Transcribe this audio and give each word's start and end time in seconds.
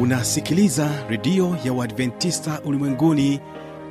unasikiliza 0.00 0.90
redio 1.08 1.56
ya 1.64 1.72
uadventista 1.72 2.60
ulimwenguni 2.64 3.40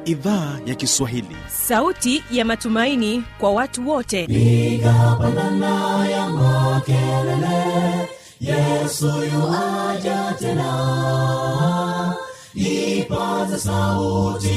idhaa 0.06 0.60
ya 0.66 0.76
kiswahili. 0.76 1.36
Sauti 1.48 2.24
ya 2.32 2.46
matumaini 2.46 3.24
kwa 3.40 3.52
watu 3.52 3.90
wote. 3.90 4.24
Igapandana 4.24 6.08
ya 6.10 6.30
makelele 6.30 8.10
yesu 8.42 9.06
yuaja 9.08 10.36
tena. 10.40 12.16
Ipaza 12.56 13.60
sauti 13.60 14.50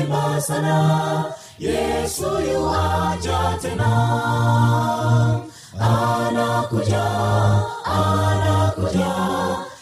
imba 0.00 0.40
sana 0.40 1.24
yesu 1.58 2.24
yuaja 2.52 3.58
tena. 3.62 3.90
Anakuja 5.80 7.04
anakuja 7.84 9.09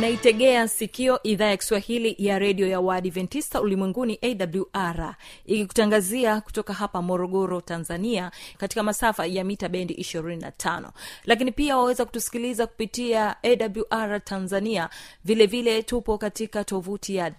unaitegea 0.00 0.68
sikio 0.68 1.22
idhaa 1.22 1.46
ya 1.46 1.56
kiswahili 1.56 2.14
ya 2.18 2.38
redio 2.38 2.66
ya 2.66 2.80
waadventista 2.80 3.60
ulimwenguni 3.60 4.18
awr 4.22 5.14
ikikutangazia 5.46 6.40
kutoka 6.40 6.72
hapa 6.72 7.02
morogoro 7.02 7.60
tanzania 7.60 8.30
katika 8.58 8.82
masafa 8.82 9.26
ya 9.26 9.44
mita 9.44 9.68
bendi 9.68 9.94
25 9.94 10.90
lakini 11.24 11.52
pia 11.52 11.76
waweza 11.76 12.04
kutusikiliza 12.04 12.66
kupitia 12.66 13.36
awr 13.42 14.24
tanzania. 14.24 14.90
Vile 15.24 15.46
vile 15.46 15.82
tupo 15.82 16.18
katika 16.18 16.64
tovuti 16.64 17.14
ya 17.16 17.34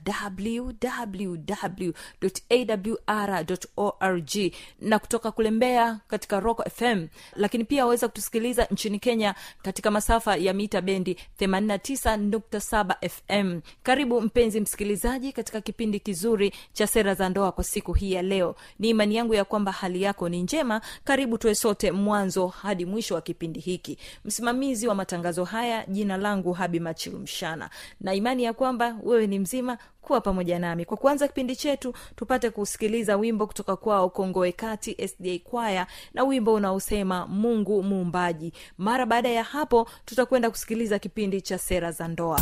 www.awr.org 3.31 4.53
na 4.81 4.99
kutoka 4.99 5.31
kule 5.31 5.51
mbeya 5.51 5.99
katika 6.07 6.39
rock 6.39 6.69
fm 6.69 7.07
lakini 7.35 7.63
pia 7.63 7.85
waweza 7.85 8.07
kutusikiliza 8.07 8.65
nchini 8.71 8.99
kenya 8.99 9.35
katika 9.61 9.91
masafa 9.91 10.35
ya 10.35 10.53
mita 10.53 10.81
bendi 10.81 11.17
89 11.39 12.17
107 12.61 13.09
fm 13.09 13.61
karibu 13.83 14.21
mpenzi 14.21 14.61
msikilizaji 14.61 15.31
katika 15.31 15.61
kipindi 15.61 15.99
kizuri 15.99 16.53
cha 16.73 16.87
sera 16.87 17.13
za 17.13 17.29
ndoa 17.29 17.51
kwa 17.51 17.63
siku 17.63 17.93
hii 17.93 18.11
ya 18.13 18.21
leo. 18.21 18.55
Ni 18.79 18.89
imani 18.89 19.15
yangu 19.15 19.33
ya 19.33 19.45
kwamba 19.45 19.71
hali 19.71 20.01
yako 20.01 20.29
ni 20.29 20.41
njema. 20.41 20.81
Karibu 21.03 21.37
tuwe 21.37 21.55
sote 21.55 21.91
mwanzo 21.91 22.47
hadi 22.47 22.85
mwisho 22.85 23.15
wa 23.15 23.21
kipindi 23.21 23.59
hiki. 23.59 23.97
Msimamizi 24.25 24.87
wa 24.87 24.95
matangazo 24.95 25.43
haya 25.43 25.85
jina 25.87 26.17
langu 26.17 26.53
habi 26.53 26.79
machilumshana 26.79 27.69
na 28.01 28.13
imani 28.13 28.43
ya 28.43 28.53
kwamba 28.53 28.95
wewe 29.03 29.27
ni 29.27 29.39
mzima 29.39 29.77
kuwa 30.01 30.21
pamoja 30.21 30.59
nami. 30.59 30.85
Kwa 30.85 30.97
kuanza 30.97 31.27
kipindi 31.27 31.55
chetu 31.55 31.93
tupate 32.15 32.49
kusikiliza 32.49 33.17
wimbo 33.17 33.47
kutoka 33.47 33.75
kwao 33.75 34.09
kongoe 34.09 34.51
kati 34.51 35.07
sda 35.07 35.39
kwaya 35.43 35.87
na 36.13 36.23
wimbo 36.23 36.53
unaosema 36.53 37.27
mungu 37.27 37.83
muumbaji. 37.83 38.53
Mara 38.77 39.05
baada 39.05 39.29
ya 39.29 39.43
hapo 39.43 39.89
tutakwenda 40.05 40.49
kusikiliza 40.49 40.99
kipindi 40.99 41.41
cha 41.41 41.57
sera 41.57 41.91
za 41.91 42.07
ndoa 42.07 42.39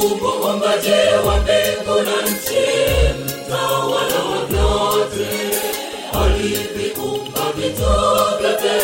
mungu 0.00 0.26
muumbaji 0.42 0.90
wa 1.26 1.36
mbingu 1.36 1.94
na 2.02 2.22
nchi 2.30 2.66
mtawala 3.24 4.20
wa 4.30 4.44
vyote 4.48 5.28
aliviumba 6.24 7.52
vitu 7.56 7.90
vyote 8.40 8.76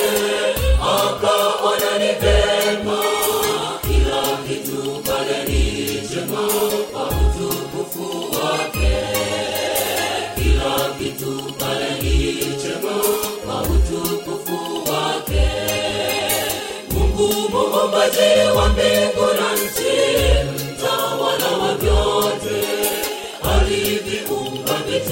akaona 0.81 1.99
ni 1.99 2.07
vema 2.21 3.03
kila 3.83 4.23
kitu 4.49 5.03
pale 5.07 5.45
ni 5.49 5.63
chema 6.09 6.49
kwa 6.93 7.05
utukufu 7.05 8.37
wake 8.37 8.97
kila 10.35 10.95
kitu 10.99 11.43
pale 11.59 11.91
ni 12.03 12.39
chema 12.63 12.97
kwa 13.47 13.63
utukufu 13.63 14.91
wake 14.91 15.49
mungu 16.91 17.49
muumbaji 17.51 18.57
wa 18.57 18.69
mbingu 18.69 19.27
na 19.41 19.46
aliviumba 23.87 24.75
vitu 24.89 25.09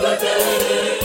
vyote 0.00 0.32
akaona 0.32 0.95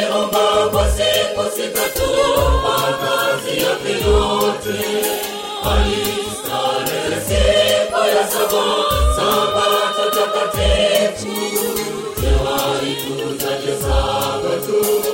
mungu 0.00 0.06
aliomba 0.06 0.68
kwa 0.72 0.90
siku 0.90 1.56
sita 1.56 1.88
tu 1.94 2.10
kwa 2.62 2.98
kazi 3.02 3.60
yake 3.62 3.92
yote 4.04 4.78
alistarehe 5.70 7.20
siku 7.28 7.98
ya 8.16 8.28
saba 8.28 8.64
sabato 9.16 10.10
takatifu. 10.10 11.34
Jewalituzaje 12.20 13.72
sabato 13.82 15.07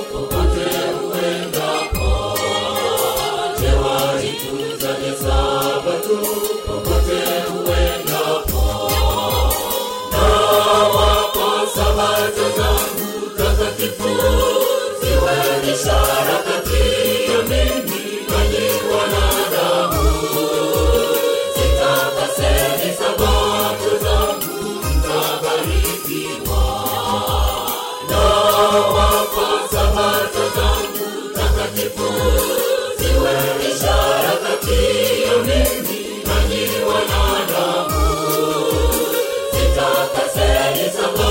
It's 40.67 40.97
a 40.97 41.24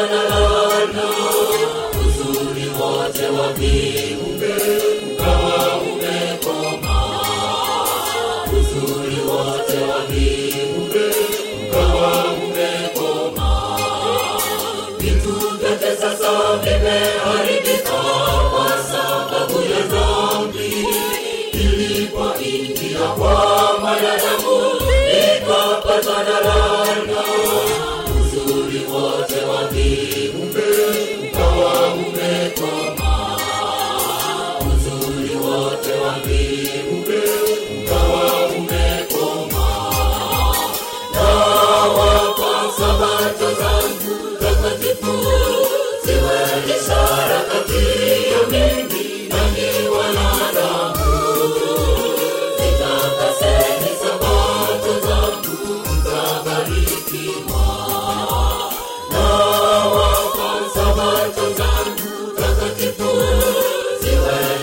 ikapatwa 0.00 0.86
na 0.94 1.04
uzuri 2.00 2.66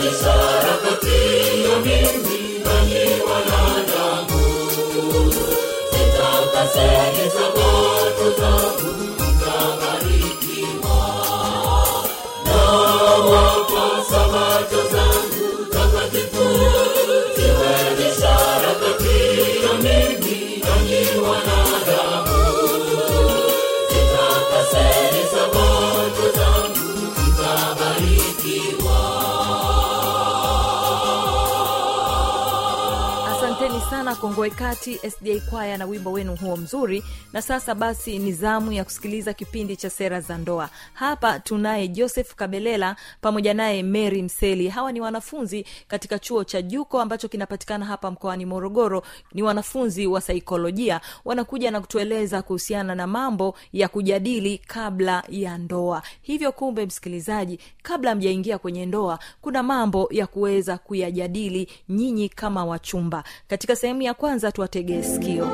Thank 0.09 0.23
you. 9.21 9.26
Sana 34.07 34.19
kongoe 34.19 34.49
kati 34.49 34.95
sda 34.97 35.39
kwaya 35.49 35.77
na 35.77 35.85
wimbo 35.85 36.11
wenu 36.11 36.35
huo 36.35 36.57
mzuri. 36.57 37.03
Na 37.33 37.41
sasa 37.41 37.75
basi 37.75 38.19
ni 38.19 38.31
zamu 38.33 38.71
ya 38.71 38.83
kusikiliza 38.83 39.33
kipindi 39.33 39.75
cha 39.75 39.89
sera 39.89 40.21
za 40.21 40.37
ndoa. 40.37 40.69
Hapa 40.93 41.39
tunaye 41.39 41.87
joseph 41.87 42.35
kabelela 42.35 42.95
pamoja 43.21 43.53
naye 43.53 43.83
mary 43.83 44.21
mseli. 44.21 44.67
Hawa 44.67 44.91
ni 44.91 45.01
wanafunzi 45.01 45.65
katika 45.87 46.19
chuo 46.19 46.43
cha 46.43 46.61
juko 46.61 47.01
ambacho 47.01 47.27
kinapatikana 47.27 47.85
hapa 47.85 48.11
mkoani 48.11 48.45
morogoro. 48.45 49.03
Ni 49.33 49.43
wanafunzi 49.43 50.07
wa 50.07 50.21
saikolojia. 50.21 51.01
Wanakuja 51.25 51.71
na 51.71 51.81
kutueleza 51.81 52.41
kuhusiana 52.41 52.95
na 52.95 53.07
mambo 53.07 53.55
ya 53.73 53.87
kujadili 53.87 54.57
kabla 54.57 55.23
ya 55.29 55.57
ndoa. 55.57 56.01
Hivyo 56.21 56.51
kumbe 56.51 56.85
msikilizaji 56.85 57.59
kabla 57.83 58.15
mjaingia 58.15 58.57
kwenye 58.57 58.85
ndoa 58.85 59.19
kuna 59.41 59.63
mambo 59.63 60.07
ya 60.11 60.27
kuweza 60.27 60.77
kuyajadili 60.77 61.69
nyinyi 61.89 62.29
kama 62.29 62.65
wachumba. 62.65 63.23
Katika 63.47 63.75
sehemu 63.75 63.96
ya 64.01 64.13
kwanza 64.13 64.51
tuwategee 64.51 65.03
sikio. 65.03 65.47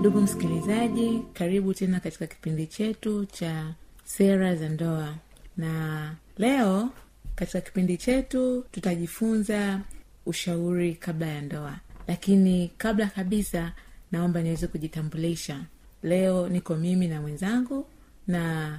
Ndugu 0.00 0.20
msikilizaji 0.20 1.22
karibu 1.32 1.74
tena 1.74 2.00
katika 2.00 2.26
kipindi 2.26 2.66
chetu 2.66 3.24
cha 3.26 3.74
sera 4.04 4.56
za 4.56 4.68
ndoa. 4.68 5.14
Na 5.56 6.14
leo 6.38 6.90
katika 7.34 7.60
kipindi 7.60 7.96
chetu 7.96 8.64
tutajifunza 8.70 9.80
ushauri 10.26 10.94
kabla 10.94 11.26
ya 11.26 11.40
ndoa. 11.40 11.76
Lakini 12.08 12.70
kabla 12.78 13.06
kabisa 13.06 13.72
naomba 14.12 14.42
niweze 14.42 14.66
kujitambulisha. 14.66 15.60
Leo 16.02 16.48
niko 16.48 16.76
mimi 16.76 17.08
na 17.08 17.20
mwenzangu 17.20 17.86
na 18.26 18.78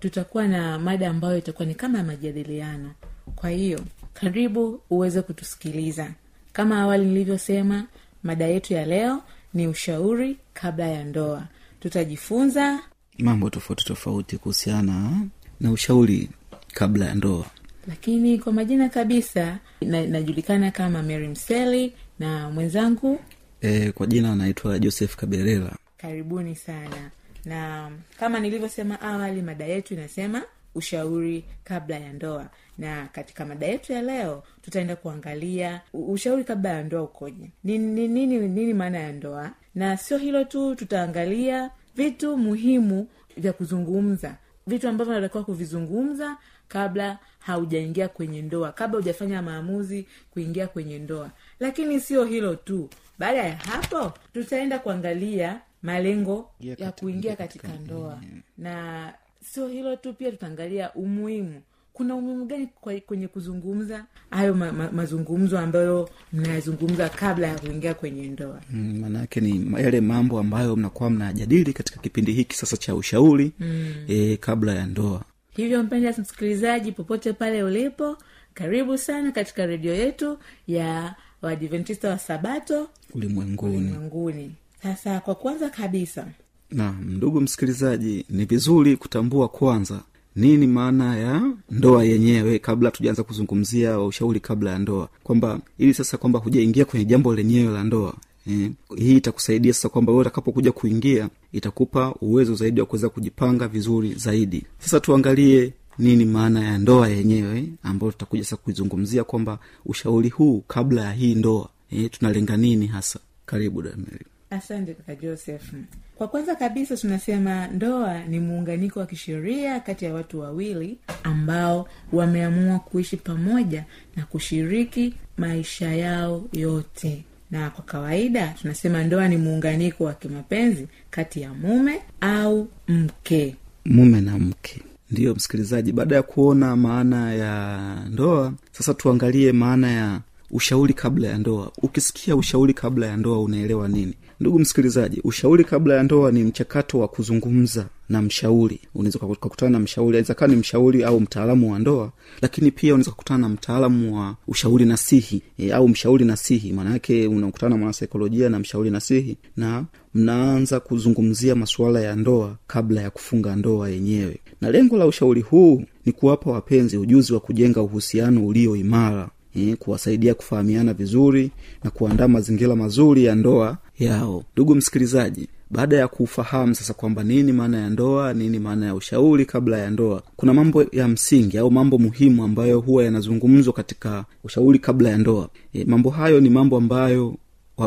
tutakuwa 0.00 0.48
na 0.48 0.78
mada 0.78 1.10
ambayo 1.10 1.38
itakuwa 1.38 1.66
ni 1.66 1.74
kama 1.74 2.02
majadiliano. 2.02 2.90
Kwa 3.36 3.50
hiyo 3.50 3.80
karibu 4.14 4.80
uweze 4.90 5.22
kutusikiliza. 5.22 6.10
Kama 6.52 6.80
awali 6.80 7.04
nilivyosema 7.04 7.86
mada 8.22 8.44
yetu 8.46 8.72
ya 8.74 8.86
leo 8.86 9.22
ni 9.54 9.66
ushauri 9.68 10.36
kabla 10.54 10.86
ya 10.88 11.04
ndoa. 11.04 11.44
Tutajifunza 11.80 12.80
mambo 13.18 13.50
tofauti 13.50 13.84
tofauti 13.84 14.38
kuhusiana 14.38 15.20
na 15.60 15.70
ushauri 15.72 16.30
kabla 16.74 17.06
ya 17.06 17.14
ndoa. 17.14 17.46
Lakini 17.88 18.38
kwa 18.38 18.52
majina 18.52 18.88
kabisa 18.88 19.58
na, 19.80 20.06
najulikana 20.06 20.70
kama 20.70 21.02
mary 21.02 21.28
mseli 21.28 21.92
na 22.18 22.50
mwenzangu 22.50 23.20
e, 23.60 23.92
kwa 23.92 24.06
jina 24.06 24.32
anaitwa 24.32 24.78
joseph 24.78 25.16
kabelela 25.16 25.76
karibuni 25.96 26.56
sana. 26.56 27.10
Na 27.44 27.90
kama 28.20 28.40
nilivyosema 28.40 29.00
awali 29.00 29.42
mada 29.42 29.64
yetu 29.64 29.94
inasema 29.94 30.42
ushauri 30.74 31.44
kabla 31.64 31.96
ya 31.98 32.12
ndoa. 32.12 32.46
Na 32.78 33.08
katika 33.12 33.46
mada 33.46 33.66
yetu 33.66 33.92
ya 33.92 34.02
leo 34.02 34.42
tutaenda 34.62 34.96
kuangalia 34.96 35.80
ushauri 35.92 36.44
kabla 36.44 36.70
ya 36.70 36.82
ndoa 36.82 37.02
ukoje. 37.02 37.50
Nini 37.64 38.08
nini, 38.08 38.38
nini, 38.48 38.74
maana 38.74 38.98
ya 38.98 39.12
ndoa? 39.12 39.50
Na 39.74 39.96
sio 39.96 40.18
hilo 40.18 40.44
tu 40.44 40.74
tutaangalia 40.74 41.70
vitu 41.96 42.36
muhimu 42.36 43.06
vya 43.36 43.52
kuzungumza. 43.52 44.36
Vitu 44.66 44.88
ambavyo 44.88 45.14
natakiwa 45.14 45.44
kuvizungumza 45.44 46.36
kabla 46.68 47.18
haujaingia 47.38 48.08
kwenye 48.08 48.42
ndoa 48.42 48.72
kabla 48.72 48.98
hujafanya 48.98 49.42
maamuzi 49.42 50.06
kuingia 50.30 50.66
kwenye 50.66 50.98
ndoa. 50.98 51.30
Lakini 51.60 52.00
sio 52.00 52.24
hilo 52.24 52.54
tu 52.54 52.88
baada 53.20 53.38
ya 53.44 53.56
hapo 53.56 54.12
tutaenda 54.34 54.78
kuangalia 54.78 55.60
malengo 55.82 56.50
Ya 56.60 56.76
ya 56.78 56.92
kuingia 56.92 57.36
katika- 57.36 57.68
katika 57.68 57.84
ndoa. 57.84 58.20
na 58.58 59.12
sio 59.44 59.68
hilo 59.68 59.96
tu 59.96 60.12
pia 60.14 60.30
tutaangalia 60.30 60.92
umuhimu. 60.94 61.62
Kuna 61.92 62.14
umuhimu 62.14 62.44
gani 62.46 62.68
kwenye 63.06 63.28
kuzungumza 63.28 64.04
hayo 64.30 64.54
ma, 64.54 64.72
ma, 64.72 64.90
mazungumzo 64.92 65.58
ambayo 65.58 66.08
mnayazungumza 66.32 67.08
kabla 67.08 67.46
ya 67.46 67.58
kuingia 67.58 67.94
kwenye 67.94 68.28
ndoa? 68.28 68.60
Mm, 68.70 69.26
ni 69.40 69.72
yale 69.82 70.00
mambo 70.00 70.38
ambayo 70.38 70.76
mnakuwa 70.76 71.10
mnajadili 71.10 71.72
katika 71.72 72.00
kipindi 72.00 72.32
hiki 72.32 72.56
sasa 72.56 72.76
cha 72.76 72.94
ushauri 72.94 73.52
mm. 73.60 73.94
e, 74.08 74.36
kabla 74.36 74.74
ya 74.74 74.86
ndoa. 74.86 75.22
Hivyo 75.56 75.82
mpenda 75.82 76.14
msikilizaji 76.18 76.92
popote 76.92 77.32
pale 77.32 77.62
ulipo 77.62 78.16
karibu 78.54 78.98
sana 78.98 79.32
katika 79.32 79.66
redio 79.66 79.94
yetu 79.94 80.38
ya 80.66 81.14
waadventista 81.42 82.08
wa 82.10 82.18
sabato 82.18 82.88
ulimwenguni. 83.14 83.76
ulimwenguni. 83.76 84.52
Sasa 84.82 85.20
kwa 85.20 85.34
kwanza 85.34 85.70
kabisa 85.70 86.26
naam 86.70 87.10
ndugu 87.10 87.40
msikilizaji 87.40 88.24
ni 88.30 88.44
vizuri 88.44 88.96
kutambua 88.96 89.48
kwanza 89.48 90.00
nini 90.36 90.66
maana 90.66 91.16
ya 91.16 91.42
ndoa 91.70 92.04
yenyewe 92.04 92.58
kabla 92.58 92.90
tujaanza 92.90 93.22
kuzungumzia 93.22 94.00
ushauri 94.00 94.40
kabla 94.40 94.70
ya 94.70 94.78
ndoa. 94.78 95.08
Kwamba 95.22 95.60
ili 95.78 95.94
sasa 95.94 96.16
kwamba 96.16 96.38
hujaingia 96.38 96.84
kwenye 96.84 97.04
jambo 97.04 97.34
lenyewe 97.34 97.72
la 97.72 97.84
ndoa 97.84 98.14
Eh, 98.46 98.70
hii 98.96 99.16
itakusaidia 99.16 99.72
sasa 99.72 99.88
kwamba 99.88 100.12
wewe 100.12 100.20
utakapokuja 100.20 100.72
kuingia 100.72 101.28
itakupa 101.52 102.14
uwezo 102.20 102.54
zaidi 102.54 102.80
wa 102.80 102.86
kuweza 102.86 103.08
kujipanga 103.08 103.68
vizuri 103.68 104.14
zaidi. 104.14 104.64
Sasa 104.78 105.00
tuangalie 105.00 105.72
nini 106.00 106.24
maana 106.24 106.64
ya 106.64 106.78
ndoa 106.78 107.08
yenyewe 107.08 107.64
ambayo 107.82 108.12
tutakuja 108.12 108.44
sasa 108.44 108.56
kuizungumzia 108.56 109.24
kwamba 109.24 109.58
ushauri 109.86 110.28
huu 110.28 110.60
kabla 110.68 111.02
ya 111.04 111.12
hii 111.12 111.34
ndoa 111.34 111.68
e, 111.90 112.08
tunalenga 112.08 112.56
nini 112.56 112.86
hasa? 112.86 113.18
Karibu 113.46 113.82
dameli 113.82 114.24
asante 114.50 114.94
kaka 114.94 115.14
joseph. 115.14 115.72
Kwa 116.16 116.28
kwanza 116.28 116.54
kabisa 116.54 116.96
tunasema 116.96 117.66
ndoa 117.66 118.18
ni 118.24 118.40
muunganiko 118.40 119.00
wa 119.00 119.06
kisheria 119.06 119.80
kati 119.80 120.04
ya 120.04 120.14
watu 120.14 120.40
wawili 120.40 120.98
ambao 121.22 121.88
wameamua 122.12 122.78
kuishi 122.78 123.16
pamoja 123.16 123.84
na 124.16 124.24
kushiriki 124.24 125.14
maisha 125.36 125.94
yao 125.94 126.44
yote. 126.52 127.24
Na 127.50 127.70
kwa 127.70 127.84
kawaida 127.84 128.48
tunasema 128.60 129.04
ndoa 129.04 129.28
ni 129.28 129.36
muunganiko 129.36 130.04
wa 130.04 130.14
kimapenzi 130.14 130.88
kati 131.10 131.40
ya 131.40 131.54
mume 131.54 132.02
au 132.20 132.68
mke. 132.88 133.56
Mume 133.84 134.20
na 134.20 134.38
mke 134.38 134.82
ndiyo 135.10 135.34
msikilizaji 135.34 135.92
baada 135.92 136.16
ya 136.16 136.22
kuona 136.22 136.76
maana 136.76 137.34
ya 137.34 137.80
ndoa 138.10 138.52
sasa 138.72 138.94
tuangalie 138.94 139.52
maana 139.52 139.90
ya 139.92 140.20
ushauri 140.50 140.94
kabla 140.94 141.28
ya 141.28 141.38
ndoa. 141.38 141.72
Ukisikia 141.82 142.36
ushauri 142.36 142.74
kabla 142.74 143.06
ya 143.06 143.16
ndoa 143.16 143.40
unaelewa 143.40 143.88
nini 143.88 144.14
ndugu 144.40 144.58
msikilizaji 144.58 145.20
ushauri 145.24 145.64
kabla 145.64 145.94
ya 145.94 146.02
ndoa 146.02 146.32
ni 146.32 146.44
mchakato 146.44 146.98
wa 146.98 147.08
kuzungumza 147.08 147.86
na 148.08 148.22
mshauri. 148.22 148.80
Unaweza 148.94 149.18
ukakutana 149.18 149.70
na 149.70 149.78
mshauri 149.80 150.16
aweza 150.16 150.46
ni 150.46 150.56
mshauri 150.56 151.04
au 151.04 151.20
mtaalamu 151.20 151.72
wa 151.72 151.78
ndoa 151.78 152.12
lakini 152.42 152.70
pia 152.70 152.94
unaweza 152.94 153.10
kukutana 153.10 153.38
na 153.38 153.48
mtaalamu 153.48 154.16
wa 154.16 154.36
ushauri 154.48 154.84
nasihi 154.84 155.42
e, 155.58 155.72
au 155.72 155.88
mshauri 155.88 156.24
nasihi. 156.24 156.72
Maanayake 156.72 157.26
unakutana 157.26 157.70
na 157.70 157.76
mwanasaikolojia 157.76 158.48
na 158.48 158.58
mshauri 158.58 158.90
nasihi 158.90 159.36
na 159.56 159.84
mnaanza 160.14 160.80
kuzungumzia 160.80 161.54
masuala 161.54 162.00
ya 162.00 162.16
ndoa 162.16 162.56
kabla 162.66 163.00
ya 163.02 163.10
kufunga 163.10 163.56
ndoa 163.56 163.88
yenyewe. 163.88 164.38
Na 164.60 164.70
lengo 164.70 164.96
la 164.96 165.06
ushauri 165.06 165.40
huu 165.40 165.84
ni 166.06 166.12
kuwapa 166.12 166.50
wapenzi 166.50 166.96
ujuzi 166.96 167.32
wa 167.32 167.40
kujenga 167.40 167.82
uhusiano 167.82 168.46
ulio 168.46 168.76
imara 168.76 169.30
e, 169.56 169.76
kuwasaidia 169.76 170.34
kufahamiana 170.34 170.94
vizuri 170.94 171.50
na 171.84 171.90
kuandaa 171.90 172.28
mazingira 172.28 172.76
mazuri 172.76 173.24
ya 173.24 173.34
ndoa 173.34 173.78
yao. 174.04 174.44
Ndugu 174.54 174.74
msikilizaji 174.74 175.48
baada 175.70 175.96
ya 175.96 176.08
kufahamu 176.08 176.74
sasa 176.74 176.94
kwamba 176.94 177.22
nini 177.24 177.52
maana 177.52 177.78
ya 177.80 177.90
ndoa 177.90 178.34
nini 178.34 178.58
maana 178.58 178.86
ya 178.86 178.94
ushauri 178.94 179.46
kabla 179.46 179.78
ya 179.78 179.90
ndoa 179.90 180.22
kuna 180.36 180.54
mambo 180.54 180.84
ya 180.92 181.08
msingi 181.08 181.58
au 181.58 181.70
mambo 181.70 181.98
muhimu 181.98 182.44
ambayo 182.44 182.80
huwa 182.80 183.04
yanazungumzwa 183.04 183.72
katika 183.72 184.24
ushauri 184.44 184.78
kabla 184.78 185.08
ya 185.10 185.18
ndoa. 185.18 185.48
E, 185.72 185.84
mambo 185.84 186.10
hayo 186.10 186.40
ni 186.40 186.50
mambo 186.50 186.76
ambayo 186.76 187.36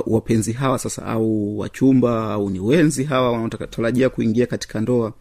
wapenzi 0.07 0.51
hawa 0.53 0.79
sasa 0.79 1.05
au 1.05 1.59
wachumba 1.59 2.31
au 2.31 2.49
ni 2.49 2.59
wenzi 2.59 3.03
hawa 3.03 3.31
wanaotarajia 3.31 4.09
kuingia 4.09 4.45
katika 4.45 4.81
ndoa 4.81 5.13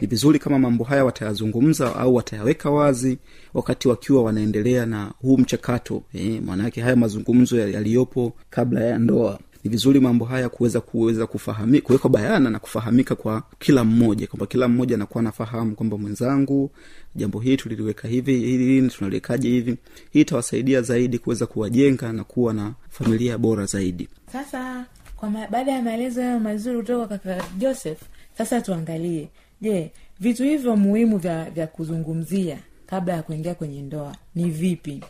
ni 0.00 0.06
vizuri 0.06 0.38
kama 0.38 0.58
mambo 0.58 0.84
haya 0.84 1.04
watayazungumza 1.04 1.96
au 1.96 2.14
watayaweka 2.14 2.70
wazi 2.70 3.18
wakati 3.54 3.88
wakiwa 3.88 4.22
wanaendelea 4.22 4.86
na 4.86 5.12
huu 5.22 5.36
mchakato. 5.38 6.02
E, 6.14 6.40
maanaake 6.46 6.80
haya 6.80 6.96
mazungumzo 6.96 7.58
yaliyopo 7.58 8.32
kabla 8.50 8.80
ya 8.84 8.98
ndoa 8.98 9.38
ni 9.64 9.70
vizuri 9.70 10.00
mambo 10.00 10.24
haya 10.24 10.48
kuweza 10.48 10.80
kuweza 10.80 11.26
kufahamika 11.26 11.86
kuwekwa 11.86 12.10
bayana 12.10 12.50
na 12.50 12.58
kufahamika 12.58 13.14
kwa 13.14 13.42
kila 13.58 13.84
mmoja 13.84 14.26
kwamba 14.26 14.46
kila 14.46 14.68
mmoja 14.68 14.94
anakuwa 14.94 15.20
anafahamu 15.20 15.74
kwamba 15.74 15.98
mwenzangu 15.98 16.70
jambo 17.14 17.40
hili 17.40 17.56
tuliliweka 17.56 18.08
hivi 18.08 18.38
hili 18.38 18.88
tunaliwekaje 18.88 19.48
hivi. 19.48 19.76
Hii 20.10 20.20
itawasaidia 20.20 20.82
zaidi 20.82 21.18
kuweza 21.18 21.46
kuwajenga 21.46 22.12
na 22.12 22.24
kuwa 22.24 22.54
na 22.54 22.72
familia 22.90 23.38
bora 23.38 23.66
zaidi. 23.66 24.08
Sasa 24.32 24.84
kwa 25.16 25.30
ma, 25.30 25.46
baada 25.50 25.72
ya 25.72 25.82
maelezo 25.82 26.22
hayo 26.22 26.40
mazuri 26.40 26.76
kutoka 26.78 27.18
kaka 27.18 27.44
joseph 27.58 28.00
sasa 28.38 28.60
tuangalie. 28.60 29.28
Je 29.60 29.90
vitu 30.20 30.44
hivyo 30.44 30.76
muhimu 30.76 31.18
vya 31.18 31.50
vya 31.50 31.66
kuzungumzia 31.66 32.58
kabla 32.86 33.14
ya 33.14 33.22
kuingia 33.22 33.54
kwenye 33.54 33.82
ndoa 33.82 34.16
ni 34.34 34.50
vipi? 34.50 35.04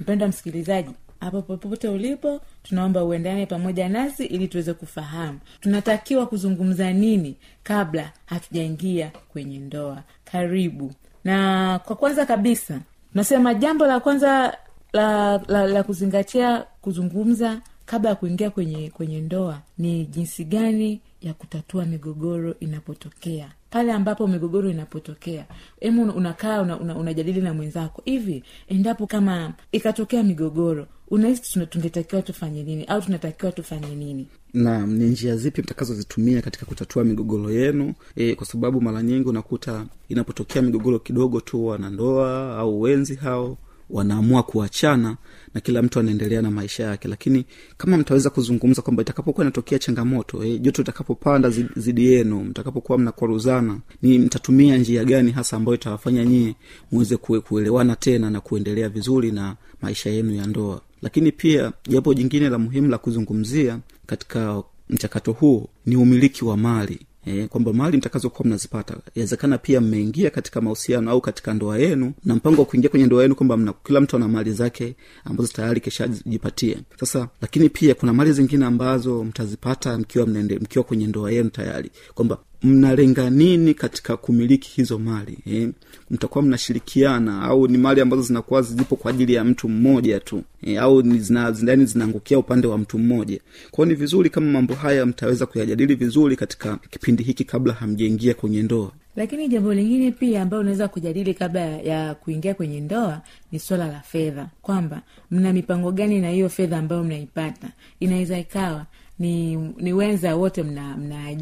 Mpendwa 0.00 0.28
msikilizaji 0.28 0.90
hapo 1.20 1.42
popote 1.42 1.88
ulipo 1.88 2.40
tunaomba 2.62 3.04
uendane 3.04 3.46
pamoja 3.46 3.88
nasi 3.88 4.24
ili 4.24 4.48
tuweze 4.48 4.74
kufahamu. 4.74 5.38
Tunatakiwa 5.60 6.26
kuzungumza 6.26 6.92
nini 6.92 7.36
kabla 7.62 8.12
hatujaingia 8.26 9.12
kwenye 9.32 9.58
ndoa? 9.58 10.02
Karibu. 10.24 10.92
Na 11.24 11.78
kwa 11.84 11.96
kwanza 11.96 12.26
kabisa 12.26 12.80
tunasema 13.12 13.54
jambo 13.54 13.86
la 13.86 14.00
kwanza 14.00 14.56
la, 14.92 15.38
la, 15.48 15.66
la 15.66 15.82
kuzingatia 15.82 16.64
kuzungumza 16.80 17.60
kabla 17.86 18.10
ya 18.10 18.16
kuingia 18.16 18.50
kwenye 18.50 18.90
kwenye 18.90 19.20
ndoa 19.20 19.60
ni 19.78 20.06
jinsi 20.06 20.44
gani 20.44 21.00
ya 21.20 21.34
kutatua 21.34 21.84
migogoro 21.84 22.54
inapotokea. 22.60 23.48
Pale 23.70 23.92
ambapo 23.92 24.26
migogoro 24.26 24.70
inapotokea 24.70 25.44
hemu 25.80 26.02
unakaa 26.12 26.62
una, 26.62 26.80
una, 26.80 26.96
unajadili 26.96 27.40
na 27.40 27.54
mwenzako. 27.54 28.02
Hivi 28.04 28.44
endapo 28.68 29.06
kama 29.06 29.52
ikatokea 29.72 30.22
migogoro 30.22 30.86
unahisi 31.10 31.52
tuna- 31.52 32.22
tufanye 32.22 32.62
nini? 32.62 32.84
Au 32.84 33.02
tunatakiwa 33.02 33.52
tufanye 33.52 33.94
nini? 33.94 34.26
Naam 34.54 34.92
ni 34.92 35.04
njia 35.04 35.36
zipi 35.36 35.62
mtakazozitumia 35.62 36.42
katika 36.42 36.66
kutatua 36.66 37.04
migogoro 37.04 37.50
yenu? 37.50 37.94
E, 38.16 38.34
kwa 38.34 38.46
sababu 38.46 38.80
mara 38.80 39.02
nyingi 39.02 39.28
unakuta 39.28 39.86
inapotokea 40.08 40.62
migogoro 40.62 40.98
kidogo 40.98 41.40
tu 41.40 41.66
wanandoa 41.66 42.56
au 42.58 42.80
wenzi 42.80 43.14
hao 43.14 43.58
wanaamua 43.90 44.42
kuachana 44.42 45.16
na 45.54 45.60
kila 45.60 45.82
mtu 45.82 46.00
anaendelea 46.00 46.42
na 46.42 46.50
maisha 46.50 46.84
yake. 46.84 47.08
Lakini 47.08 47.44
kama 47.76 47.96
mtaweza 47.96 48.30
kuzungumza 48.30 48.82
kwamba 48.82 49.02
itakapokuwa 49.02 49.44
inatokea 49.44 49.78
changamoto 49.78 50.44
e, 50.44 50.58
joto 50.58 50.82
itakapopanda 50.82 51.50
zidi 51.76 52.06
yenu 52.12 52.40
mtakapokuwa 52.44 52.98
mnakwaruzana 52.98 53.78
ni 54.02 54.18
mtatumia 54.18 54.78
njia 54.78 55.04
gani 55.04 55.30
hasa 55.32 55.56
ambayo 55.56 55.74
itawafanya 55.74 56.24
nyie 56.24 56.54
muweze 56.92 57.16
kuelewana 57.16 57.96
tena 57.96 58.30
na 58.30 58.40
kuendelea 58.40 58.88
vizuri 58.88 59.32
na 59.32 59.56
maisha 59.82 60.10
yenu 60.10 60.34
ya 60.34 60.46
ndoa 60.46 60.80
lakini 61.02 61.32
pia 61.32 61.72
jambo 61.88 62.14
jingine 62.14 62.48
la 62.48 62.58
muhimu 62.58 62.88
la 62.88 62.98
kuzungumzia 62.98 63.78
katika 64.06 64.62
mchakato 64.90 65.32
huo 65.32 65.68
ni 65.86 65.96
umiliki 65.96 66.44
wa 66.44 66.56
mali 66.56 67.06
E, 67.26 67.46
kwamba 67.48 67.72
mali 67.72 67.96
mtakazokuwa 67.96 68.46
mnazipata 68.46 68.96
inawezekana 69.14 69.58
pia 69.58 69.80
mmeingia 69.80 70.30
katika 70.30 70.60
mahusiano 70.60 71.10
au 71.10 71.20
katika 71.20 71.54
ndoa 71.54 71.78
yenu 71.78 72.12
na 72.24 72.34
mpango 72.34 72.60
wa 72.62 72.66
kuingia 72.66 72.90
kwenye 72.90 73.06
ndoa 73.06 73.22
yenu 73.22 73.34
kwamba 73.34 73.74
kila 73.84 74.00
mtu 74.00 74.16
ana 74.16 74.28
mali 74.28 74.52
zake 74.52 74.94
ambazo 75.24 75.52
tayari 75.52 75.80
kishajipatia 75.80 76.76
sasa 77.00 77.28
lakini 77.40 77.68
pia 77.68 77.94
kuna 77.94 78.12
mali 78.12 78.32
zingine 78.32 78.64
ambazo 78.64 79.24
mtazipata 79.24 79.98
mkiwa 79.98 80.26
mnende, 80.26 80.58
mkiwa 80.58 80.84
kwenye 80.84 81.06
ndoa 81.06 81.32
yenu 81.32 81.50
tayari 81.50 81.90
kwamba 82.14 82.38
mnalenga 82.62 83.30
nini 83.30 83.74
katika 83.74 84.16
kumiliki 84.16 84.70
hizo 84.76 84.98
mali 84.98 85.38
eh? 85.46 85.68
mtakuwa 86.10 86.44
mnashirikiana 86.44 87.42
au 87.42 87.68
ni 87.68 87.78
mali 87.78 88.00
ambazo 88.00 88.22
zinakuwa 88.22 88.62
zipo 88.62 88.96
kwa 88.96 89.10
ajili 89.10 89.34
ya 89.34 89.44
mtu 89.44 89.68
mmoja 89.68 90.20
tu 90.20 90.42
eh, 90.62 90.82
au 90.82 91.02
zina, 91.18 91.52
zindani 91.52 91.84
zinaangukia 91.86 92.38
upande 92.38 92.66
wa 92.66 92.78
mtu 92.78 92.98
mmoja. 92.98 93.40
Kwao 93.70 93.86
ni 93.86 93.94
vizuri 93.94 94.30
kama 94.30 94.50
mambo 94.50 94.74
haya 94.74 95.06
mtaweza 95.06 95.46
kuyajadili 95.46 95.94
vizuri 95.94 96.36
katika 96.36 96.76
kipindi 96.90 97.22
hiki 97.22 97.44
kabla 97.44 97.72
hamjaingia 97.72 98.34
kwenye 98.34 98.62
ndoa 98.62 98.92
lakini 99.20 99.48
jambo 99.48 99.74
lingine 99.74 100.10
pia 100.10 100.42
ambayo 100.42 100.60
unaweza 100.60 100.88
kujadili 100.88 101.34
kabla 101.34 101.60
ya 101.60 102.14
kuingia 102.14 102.54
kwenye 102.54 102.80
ndoa 102.80 103.20
ni 103.52 103.58
swala 103.58 103.86
la 103.86 104.00
fedha. 104.00 104.46
Kwamba 104.62 105.02
mna 105.30 105.52
mipango 105.52 105.92
gani 105.92 106.20
na 106.20 106.30
hiyo 106.30 106.48
fedha 106.48 106.78
ambayo 106.78 107.04
mnaipata? 107.04 107.68
Inaweza 108.00 108.38
ikawa 108.38 108.86
ni 109.18 109.56
ni 109.56 109.92
wenza 109.92 110.36
wote 110.36 110.62
mna, 110.62 110.96
mna 110.96 111.34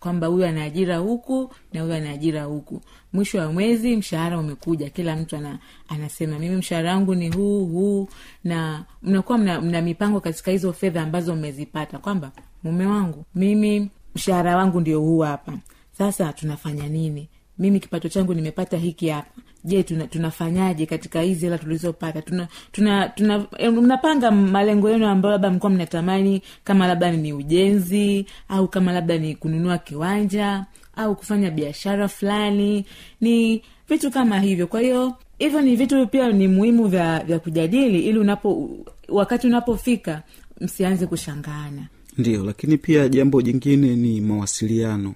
kwamba 0.00 0.26
huyu 0.26 0.46
ana 0.46 0.96
huku 0.98 1.50
na 1.72 1.82
huyu 1.82 1.94
ana 1.94 2.44
huku. 2.44 2.80
Mwisho 3.12 3.38
wa 3.38 3.52
mwezi 3.52 3.96
mshahara 3.96 4.38
umekuja. 4.38 4.90
Kila 4.90 5.16
mtu 5.16 5.36
ana, 5.36 5.58
anasema 5.88 6.38
mimi 6.38 6.56
mshahara 6.56 6.94
wangu 6.94 7.14
ni 7.14 7.28
huu 7.30 7.66
huu. 7.66 8.08
Na 8.44 8.84
mnakuwa 9.02 9.38
mna, 9.38 9.60
mna 9.60 9.82
mipango 9.82 10.20
katika 10.20 10.50
hizo 10.50 10.72
fedha 10.72 11.02
ambazo 11.02 11.36
mmezipata. 11.36 11.98
Kwamba 11.98 12.32
mume 12.62 12.86
wangu 12.86 13.24
mimi 13.34 13.90
mshahara 14.14 14.56
wangu 14.56 14.80
ndio 14.80 15.00
huu 15.00 15.18
hapa 15.18 15.58
sasa 16.02 16.32
tunafanya 16.32 16.88
nini? 16.88 17.28
Mimi 17.58 17.80
kipato 17.80 18.08
changu 18.08 18.34
nimepata 18.34 18.76
hiki 18.76 19.08
hapa. 19.08 19.30
Je 19.64 19.82
tuna, 19.82 20.06
tunafanyaje 20.06 20.86
katika 20.86 21.20
hizi 21.20 21.44
hela 21.46 21.58
tulizopata? 21.58 22.22
Tuna, 22.22 22.48
tuna, 22.72 23.08
tuna 23.08 23.46
eh, 23.58 23.72
mnapanga 23.72 24.30
malengo 24.30 24.90
yenu 24.90 25.06
ambayo 25.06 25.32
labda 25.32 25.50
mkuwa 25.50 25.70
mnatamani 25.72 26.42
kama 26.64 26.86
labda 26.86 27.10
ni 27.12 27.32
ujenzi 27.32 28.26
au 28.48 28.68
kama 28.68 28.92
labda 28.92 29.18
ni 29.18 29.34
kununua 29.34 29.78
kiwanja 29.78 30.66
au 30.96 31.16
kufanya 31.16 31.50
biashara 31.50 32.08
fulani. 32.08 32.84
Ni 33.20 33.62
vitu 33.88 34.10
kama 34.10 34.40
hivyo. 34.40 34.66
Kwa 34.66 34.80
hiyo 34.80 35.14
hivyo 35.38 35.60
ni 35.60 35.76
vitu 35.76 36.06
pia 36.06 36.32
ni 36.32 36.48
muhimu 36.48 36.86
vya 36.88 37.24
vya 37.24 37.38
kujadili 37.38 38.00
ili 38.00 38.18
unapo 38.18 38.70
wakati 39.08 39.46
unapofika 39.46 40.22
msianze 40.60 41.06
kushangaana 41.06 41.86
ndio 42.18 42.44
lakini 42.44 42.78
pia 42.78 43.08
jambo 43.08 43.42
jingine 43.42 43.96
ni 43.96 44.20
mawasiliano 44.20 45.14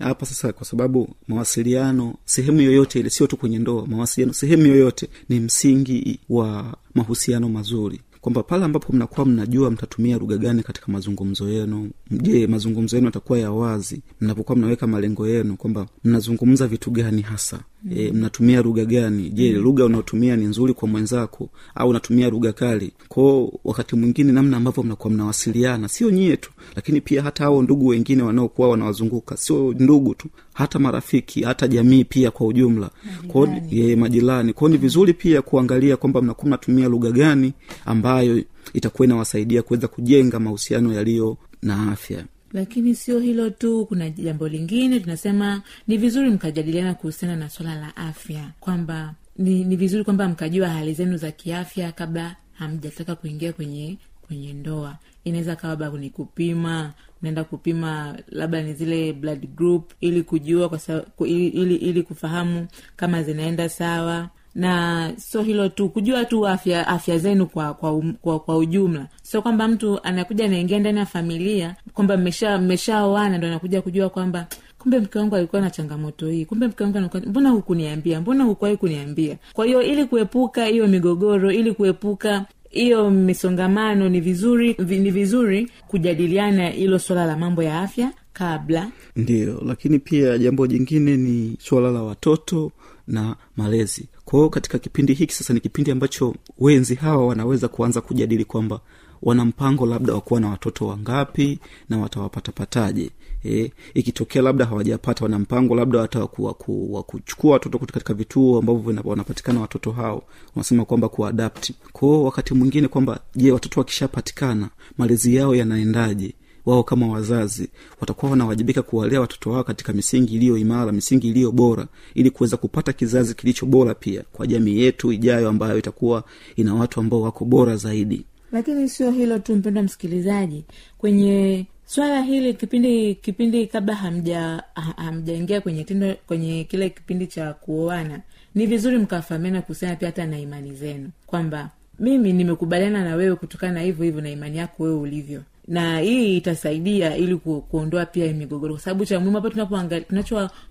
hapa 0.00 0.26
sasa 0.26 0.52
kwa 0.52 0.66
sababu 0.66 1.08
mawasiliano 1.28 2.14
sehemu 2.24 2.60
yoyote 2.60 3.00
ile 3.00 3.10
sio 3.10 3.26
tu 3.26 3.36
kwenye 3.36 3.58
ndoa 3.58 3.86
mawasiliano 3.86 4.32
sehemu 4.32 4.66
yoyote 4.66 5.08
ni 5.28 5.40
msingi 5.40 6.20
wa 6.28 6.76
mahusiano 6.94 7.48
mazuri. 7.48 8.00
Kwamba 8.20 8.42
pale 8.42 8.64
ambapo 8.64 8.92
mnakuwa 8.92 9.26
mnajua 9.26 9.70
mtatumia 9.70 10.18
lugha 10.18 10.36
gani 10.36 10.62
katika 10.62 10.92
mazungumzo 10.92 11.48
yenu 11.48 11.90
je 12.10 12.46
mazungumzo 12.46 12.96
yenu 12.96 13.06
yatakuwa 13.06 13.38
ya 13.38 13.50
wazi 13.52 14.02
mnapokuwa 14.20 14.56
mnaweka 14.58 14.86
malengo 14.86 15.28
yenu 15.28 15.56
kwamba 15.56 15.86
mnazungumza 16.04 16.66
vitu 16.66 16.90
gani 16.90 17.22
hasa 17.22 17.60
e, 17.96 18.12
mnatumia 18.12 18.62
lugha 18.62 18.84
gani? 18.84 19.30
Je 19.30 19.52
mm. 19.54 19.62
lugha 19.62 19.84
unaotumia 19.84 20.36
ni 20.36 20.44
nzuri 20.44 20.74
kwa 20.74 20.88
mwenzako 20.88 21.48
au 21.74 21.88
unatumia 21.88 22.30
lugha 22.30 22.52
kali? 22.52 22.92
Kwao 23.08 23.52
wakati 23.64 23.96
mwingine 23.96 24.32
namna 24.32 24.56
ambavyo 24.56 24.82
mnakuwa 24.82 25.14
mnawasiliana 25.14 25.88
sio 25.88 26.10
nyie 26.10 26.36
tu 26.36 26.50
lakini 26.76 27.00
pia 27.00 27.22
hata 27.22 27.44
hao 27.44 27.62
ndugu 27.62 27.86
wengine 27.86 28.22
wanaokuwa 28.22 28.68
wanawazunguka 28.68 29.36
sio 29.36 29.74
ndugu 29.78 30.14
tu 30.14 30.28
hata 30.54 30.78
marafiki 30.78 31.42
hata 31.42 31.68
jamii 31.68 32.04
pia 32.04 32.30
kwa 32.30 32.46
ujumla. 32.46 32.90
Kwao 33.28 33.48
ye, 33.70 33.96
majirani. 33.96 34.52
kwao 34.52 34.68
ni 34.68 34.76
vizuri 34.76 35.12
pia 35.14 35.42
kuangalia 35.42 35.96
kwamba 35.96 36.22
mnakuwa 36.22 36.46
mnatumia 36.46 36.88
lugha 36.88 37.10
gani 37.10 37.52
ambayo 37.86 38.42
itakuwa 38.74 39.06
inawasaidia 39.06 39.62
kuweza 39.62 39.88
kujenga 39.88 40.40
mahusiano 40.40 40.92
yaliyo 40.92 41.36
na 41.62 41.92
afya 41.92 42.24
lakini 42.52 42.94
sio 42.94 43.18
hilo 43.18 43.50
tu 43.50 43.86
kuna 43.86 44.10
jambo 44.10 44.48
lingine 44.48 45.00
tunasema 45.00 45.62
ni 45.86 45.96
vizuri 45.96 46.30
mkajadiliana 46.30 46.94
kuhusiana 46.94 47.36
na 47.36 47.48
swala 47.50 47.74
la 47.74 47.96
afya 47.96 48.50
kwamba 48.60 49.14
ni, 49.38 49.64
ni 49.64 49.76
vizuri 49.76 50.04
kwamba 50.04 50.28
mkajua 50.28 50.68
hali 50.68 50.94
zenu 50.94 51.16
za 51.16 51.30
kiafya 51.30 51.92
kabla 51.92 52.36
hamjataka 52.52 53.14
kuingia 53.14 53.52
kwenye 53.52 53.98
kwenye 54.26 54.52
ndoa. 54.52 54.96
Inaweza 55.24 55.56
kawa 55.56 55.76
labda 55.76 55.98
ni 55.98 56.10
kupima 56.10 56.92
naenda 57.22 57.44
kupima 57.44 58.18
labda 58.28 58.62
ni 58.62 58.74
zile 58.74 59.12
blood 59.12 59.46
group 59.56 59.92
ili 60.00 60.22
kujua 60.22 60.68
kwa 60.68 60.78
sa, 60.78 61.04
ili, 61.20 61.48
ili, 61.48 61.74
ili 61.76 62.02
kufahamu 62.02 62.66
kama 62.96 63.22
zinaenda 63.22 63.68
sawa 63.68 64.30
na 64.58 65.12
sio 65.16 65.42
hilo 65.42 65.68
tu 65.68 65.88
kujua 65.88 66.24
tu 66.24 66.46
afya 66.48 66.86
afya 66.88 67.18
zenu 67.18 67.46
kwa 67.46 67.74
kwa, 67.74 67.92
um, 67.92 68.12
kwa 68.12 68.40
kwa 68.40 68.56
ujumla. 68.56 69.06
Sio 69.22 69.42
kwamba 69.42 69.68
mtu 69.68 70.00
anakuja 70.02 70.44
anaingia 70.44 70.78
ndani 70.78 70.98
ya 70.98 71.06
familia 71.06 71.76
kwamba 71.94 72.16
mmesha 72.16 72.58
mmeshaoana 72.58 73.38
ndo 73.38 73.46
anakuja 73.46 73.82
kujua 73.82 74.08
kwamba 74.10 74.46
kumbe 74.78 74.98
mke 75.00 75.18
wangu 75.18 75.36
alikuwa 75.36 75.62
na 75.62 75.70
changamoto 75.70 76.28
hii 76.28 76.44
kumbe 76.44 76.66
mke 76.68 76.84
wangu 76.84 76.98
alikuwa 76.98 77.22
mbona 77.26 77.50
hukuniambia 77.50 78.20
mbona 78.20 78.44
hukuwahi 78.44 78.76
kuniambia? 78.76 79.36
Kwa 79.52 79.66
hiyo 79.66 79.82
ili 79.82 80.04
kuepuka 80.04 80.64
hiyo 80.66 80.86
migogoro 80.88 81.52
ili 81.52 81.72
kuepuka 81.72 82.44
hiyo 82.70 83.10
misongamano 83.10 84.08
ni 84.08 84.20
vizuri 84.20 84.76
ni 84.78 85.10
vizuri 85.10 85.70
kujadiliana 85.88 86.68
hilo 86.68 86.98
swala 86.98 87.26
la 87.26 87.36
mambo 87.36 87.62
ya 87.62 87.80
afya 87.80 88.10
kabla. 88.32 88.90
Ndiyo 89.16 89.62
lakini 89.66 89.98
pia 89.98 90.38
jambo 90.38 90.66
jingine 90.66 91.16
ni 91.16 91.56
suala 91.60 91.90
la 91.90 92.02
watoto 92.02 92.72
na 93.08 93.36
malezi. 93.56 94.08
Kwao 94.24 94.48
katika 94.48 94.78
kipindi 94.78 95.14
hiki 95.14 95.34
sasa 95.34 95.54
ni 95.54 95.60
kipindi 95.60 95.90
ambacho 95.90 96.34
wenzi 96.58 96.94
hawa 96.94 97.26
wanaweza 97.26 97.68
kuanza 97.68 98.00
kujadili 98.00 98.44
kwamba 98.44 98.80
wana 99.22 99.44
mpango 99.44 99.86
labda 99.86 100.14
wa 100.14 100.20
kuwa 100.20 100.40
na 100.40 100.48
watoto 100.48 100.86
wangapi 100.86 101.58
na 101.88 101.98
watawapatapataje. 101.98 103.10
E, 103.44 103.72
ikitokea 103.94 104.42
labda 104.42 104.64
hawajapata 104.64 105.24
wana 105.24 105.38
mpango 105.38 105.74
labda 105.74 106.00
hata 106.00 106.20
waku- 106.20 106.44
waku- 106.44 106.92
wa 106.94 107.02
kuchukua 107.02 107.52
watoto 107.52 107.78
katika 107.78 108.14
vituo 108.14 108.58
ambavyo 108.58 109.02
wanapatikana 109.04 109.60
watoto 109.60 109.92
hao 109.92 110.22
wanasema 110.54 110.84
kwamba 110.84 111.08
kuadapti 111.08 111.74
kwao 111.92 112.24
wakati 112.24 112.54
mwingine 112.54 112.88
kwamba 112.88 113.20
je 113.36 113.52
watoto 113.52 113.80
wakishapatikana 113.80 114.68
malezi 114.98 115.34
yao 115.34 115.54
yanaendaje 115.54 116.34
wao 116.66 116.82
kama 116.82 117.06
wazazi 117.08 117.68
watakuwa 118.00 118.30
wanawajibika 118.30 118.82
kuwalea 118.82 119.20
watoto 119.20 119.50
wao 119.50 119.64
katika 119.64 119.92
misingi 119.92 120.34
iliyo 120.34 120.58
imara 120.58 120.92
misingi 120.92 121.28
iliyo 121.28 121.52
bora 121.52 121.86
ili 122.14 122.30
kuweza 122.30 122.56
kupata 122.56 122.92
kizazi 122.92 123.34
kilicho 123.34 123.66
bora 123.66 123.94
pia 123.94 124.22
kwa 124.32 124.46
jamii 124.46 124.78
yetu 124.80 125.12
ijayo 125.12 125.48
ambayo 125.48 125.78
itakuwa 125.78 126.24
ina 126.56 126.74
watu 126.74 127.00
ambao 127.00 127.20
wako 127.20 127.44
bora 127.44 127.76
zaidi. 127.76 128.24
Lakini 128.52 128.88
sio 128.88 129.10
hilo 129.10 129.38
tu 129.38 129.56
mpendwa 129.56 129.82
msikilizaji. 129.82 130.64
Kwenye 130.98 131.66
swala 131.86 132.22
hili 132.22 132.54
kipindi 132.54 133.14
kipindi 133.14 133.66
kabla 133.66 133.94
hamja 133.94 134.62
hamjaingia 134.96 135.60
kwenye 135.60 135.84
tindo 135.84 136.14
kwenye 136.26 136.64
kile 136.64 136.90
kipindi 136.90 137.26
cha 137.26 137.52
kuoana 137.52 138.20
ni 138.54 138.66
vizuri 138.66 138.98
mkafahamiana 138.98 139.62
kuhusiana 139.62 139.96
pia 139.96 140.08
hata 140.08 140.26
na 140.26 140.38
imani 140.38 140.74
zenu. 140.74 141.10
Kwamba 141.26 141.70
mimi 141.98 142.32
nimekubaliana 142.32 143.04
na 143.04 143.16
wewe 143.16 143.36
kutokana 143.36 143.72
na 143.72 143.80
hivyo 143.80 144.04
hivyo 144.04 144.20
na 144.20 144.30
imani 144.30 144.58
yako 144.58 144.82
wewe 144.82 144.96
ulivyo 144.96 145.42
na 145.68 145.98
hii 146.00 146.36
itasaidia 146.36 147.16
ili 147.16 147.36
ku, 147.36 147.60
kuondoa 147.62 148.06
pia 148.06 148.32
migogoro. 148.32 148.74
Kwa 148.74 148.82
sababu 148.82 149.04
cha 149.06 149.20
muhimu 149.20 149.40
hapa 149.40 150.00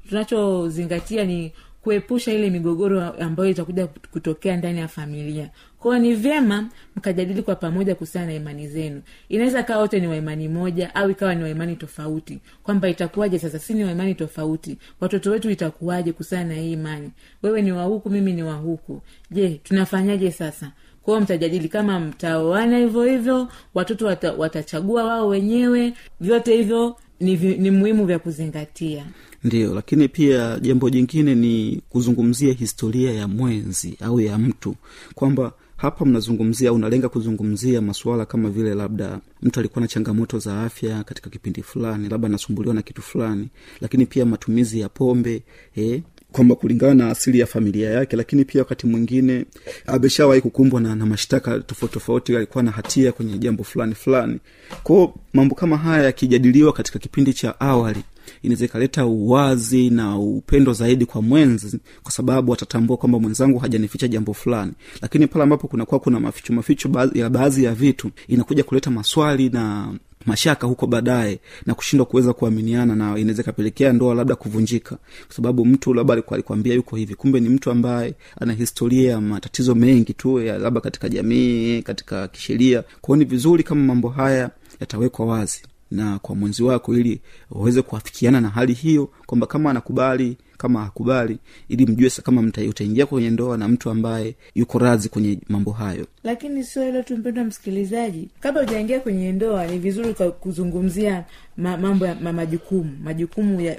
tunachozingatia 0.07 1.25
ni 1.25 1.51
kuepusha 1.81 2.33
ile 2.33 2.49
migogoro 2.49 3.01
ambayo 3.01 3.49
itakuja 3.49 3.87
kutokea 3.87 4.57
ndani 4.57 4.79
ya 4.79 4.87
familia. 4.87 5.49
Kwao 5.79 5.99
ni 5.99 6.13
vyema 6.15 6.69
mkajadili 6.95 7.41
kwa 7.41 7.55
pamoja 7.55 7.95
kuhusiana 7.95 8.27
na 8.27 8.33
imani 8.33 8.67
zenu. 8.67 9.01
Inaweza 9.29 9.63
kawa 9.63 9.81
wote 9.81 9.99
ni 9.99 10.07
waimani 10.07 10.47
moja 10.47 10.95
au 10.95 11.09
ikawa 11.11 11.35
ni 11.35 11.43
waimani 11.43 11.75
tofauti. 11.75 12.39
Kwamba 12.63 12.89
itakuwaje 12.89 13.39
sasa? 13.39 13.59
Si 13.59 13.73
ni 13.73 13.83
waimani 13.83 14.15
tofauti. 14.15 14.77
Watoto 15.01 15.31
wetu 15.31 15.49
itakuwaje 15.49 16.11
kuhusiana 16.11 16.45
na 16.45 16.53
hii 16.61 16.71
imani? 16.71 17.11
Wewe 17.43 17.61
ni 17.61 17.71
wahuku 17.71 18.09
mimi 18.09 18.33
ni 18.33 18.43
wahuku 18.43 19.01
je 19.31 19.49
tunafanyaje 19.63 20.31
sasa 20.31 20.71
kwao 21.07 21.21
mtajadili 21.21 21.69
kama 21.69 21.99
mtaoana 21.99 22.77
hivyo 22.77 23.03
hivyo 23.03 23.47
watoto 23.73 24.05
wata, 24.05 24.33
watachagua 24.33 25.03
wao 25.03 25.27
wenyewe. 25.27 25.93
Vyote 26.21 26.55
hivyo 26.57 26.95
ni, 27.19 27.35
ni 27.35 27.71
muhimu 27.71 28.05
vya 28.05 28.19
kuzingatia. 28.19 29.05
Ndio 29.43 29.75
lakini 29.75 30.07
pia 30.07 30.59
jambo 30.59 30.89
jingine 30.89 31.35
ni 31.35 31.81
kuzungumzia 31.89 32.53
historia 32.53 33.13
ya 33.13 33.27
mwenzi 33.27 33.97
au 34.01 34.21
ya 34.21 34.37
mtu. 34.37 34.75
Kwamba 35.15 35.51
hapa 35.77 36.05
mnazungumzia 36.05 36.73
unalenga 36.73 37.09
kuzungumzia 37.09 37.81
masuala 37.81 38.25
kama 38.25 38.49
vile 38.49 38.73
labda 38.75 39.19
mtu 39.41 39.59
alikuwa 39.59 39.81
na 39.81 39.87
changamoto 39.87 40.39
za 40.39 40.61
afya 40.63 41.03
katika 41.03 41.29
kipindi 41.29 41.63
fulani 41.63 42.09
labda 42.09 42.27
anasumbuliwa 42.27 42.75
na 42.75 42.81
kitu 42.81 43.01
fulani 43.01 43.49
lakini 43.81 44.05
pia 44.05 44.25
matumizi 44.25 44.79
ya 44.79 44.89
pombe 44.89 45.43
eh, 45.75 46.01
kwamba 46.31 46.55
kulingana 46.55 46.93
na 46.93 47.09
asili 47.09 47.39
ya 47.39 47.45
familia 47.45 47.89
yake 47.89 48.15
lakini 48.15 48.45
pia 48.45 48.61
wakati 48.61 48.87
mwingine 48.87 49.45
ameshawahi 49.85 50.41
kukumbwa 50.41 50.81
na, 50.81 50.95
na 50.95 51.05
mashtaka 51.05 51.59
tofauti 51.59 51.93
tofauti 51.93 52.35
alikuwa 52.35 52.63
na 52.63 52.71
hatia 52.71 53.11
kwenye 53.11 53.37
jambo 53.37 53.63
fulani 53.63 53.95
fulani. 53.95 54.39
Kwao 54.83 55.15
mambo 55.33 55.55
kama 55.55 55.77
haya 55.77 56.03
yakijadiliwa 56.03 56.73
katika 56.73 56.99
kipindi 56.99 57.33
cha 57.33 57.59
awali 57.59 58.03
inaweza 58.43 58.65
ikaleta 58.65 59.05
uwazi 59.05 59.89
na 59.89 60.19
upendo 60.19 60.73
zaidi 60.73 61.05
kwa 61.05 61.21
mwenzi 61.21 61.79
kwa 62.03 62.11
sababu 62.11 62.53
atatambua 62.53 62.97
kwamba 62.97 63.19
mwenzangu 63.19 63.59
hajanificha 63.59 64.07
jambo 64.07 64.33
fulani. 64.33 64.71
Lakini 65.01 65.27
pale 65.27 65.43
ambapo 65.43 65.67
kunakuwa 65.67 65.99
kuna 65.99 66.19
maficho 66.19 66.53
maficho 66.53 67.09
ya 67.13 67.29
baadhi 67.29 67.63
ya 67.63 67.73
vitu 67.73 68.11
inakuja 68.27 68.63
kuleta 68.63 68.91
maswali 68.91 69.49
na 69.49 69.93
mashaka 70.27 70.67
huko 70.67 70.87
baadaye 70.87 71.39
na 71.65 71.73
kushindwa 71.73 72.05
kuweza 72.05 72.33
kuaminiana 72.33 72.95
na 72.95 73.17
inaweza 73.19 73.41
ikapelekea 73.41 73.93
ndoa 73.93 74.15
labda 74.15 74.35
kuvunjika 74.35 74.95
kwa 75.25 75.35
sababu 75.35 75.65
mtu 75.65 75.93
labda 75.93 76.13
alikwambia 76.31 76.73
yuko 76.73 76.95
hivi. 76.95 77.15
Kumbe 77.15 77.39
ni 77.39 77.49
mtu 77.49 77.71
ambaye 77.71 78.13
ana 78.41 78.53
historia 78.53 79.11
ya 79.11 79.21
matatizo 79.21 79.75
mengi 79.75 80.13
tu 80.13 80.39
ya 80.39 80.57
labda 80.57 80.81
katika 80.81 81.09
jamii 81.09 81.81
katika 81.81 82.27
kisheria. 82.27 82.83
Kwao 83.01 83.15
ni 83.17 83.25
vizuri 83.25 83.63
kama 83.63 83.81
mambo 83.83 84.09
haya 84.09 84.49
yatawekwa 84.79 85.25
wazi 85.25 85.61
na 85.91 86.19
kwa 86.19 86.35
mwenzi 86.35 86.63
wako 86.63 86.95
ili 86.95 87.21
waweze 87.51 87.81
kuafikiana 87.81 88.41
na 88.41 88.49
hali 88.49 88.73
hiyo 88.73 89.09
kwamba 89.25 89.47
kama 89.47 89.69
anakubali 89.69 90.37
kama 90.57 90.83
hakubali 90.83 91.37
ili 91.69 91.85
mjue 91.85 92.09
kama 92.23 92.41
utaingia 92.69 93.05
kwenye 93.05 93.29
ndoa 93.29 93.57
na 93.57 93.67
mtu 93.67 93.89
ambaye 93.89 94.35
yuko 94.55 94.79
razi 94.79 95.09
kwenye 95.09 95.39
mambo 95.49 95.71
hayo. 95.71 96.07
Lakini 96.23 96.63
sio 96.63 96.83
hilo 96.83 97.03
tu 97.03 97.17
mpendwa 97.17 97.43
msikilizaji. 97.43 98.29
Kabla 98.39 98.61
ujaingia 98.61 98.99
kwenye 98.99 99.31
ndoa 99.31 99.67
ni 99.67 99.77
vizuri 99.79 100.13
kuzungumzia 100.39 101.23
ma, 101.57 101.77
mambo 101.77 102.05
ya 102.05 102.15
ma, 102.15 102.33
majukumu 102.33 102.97
majukumu 103.03 103.61
ya- 103.61 103.77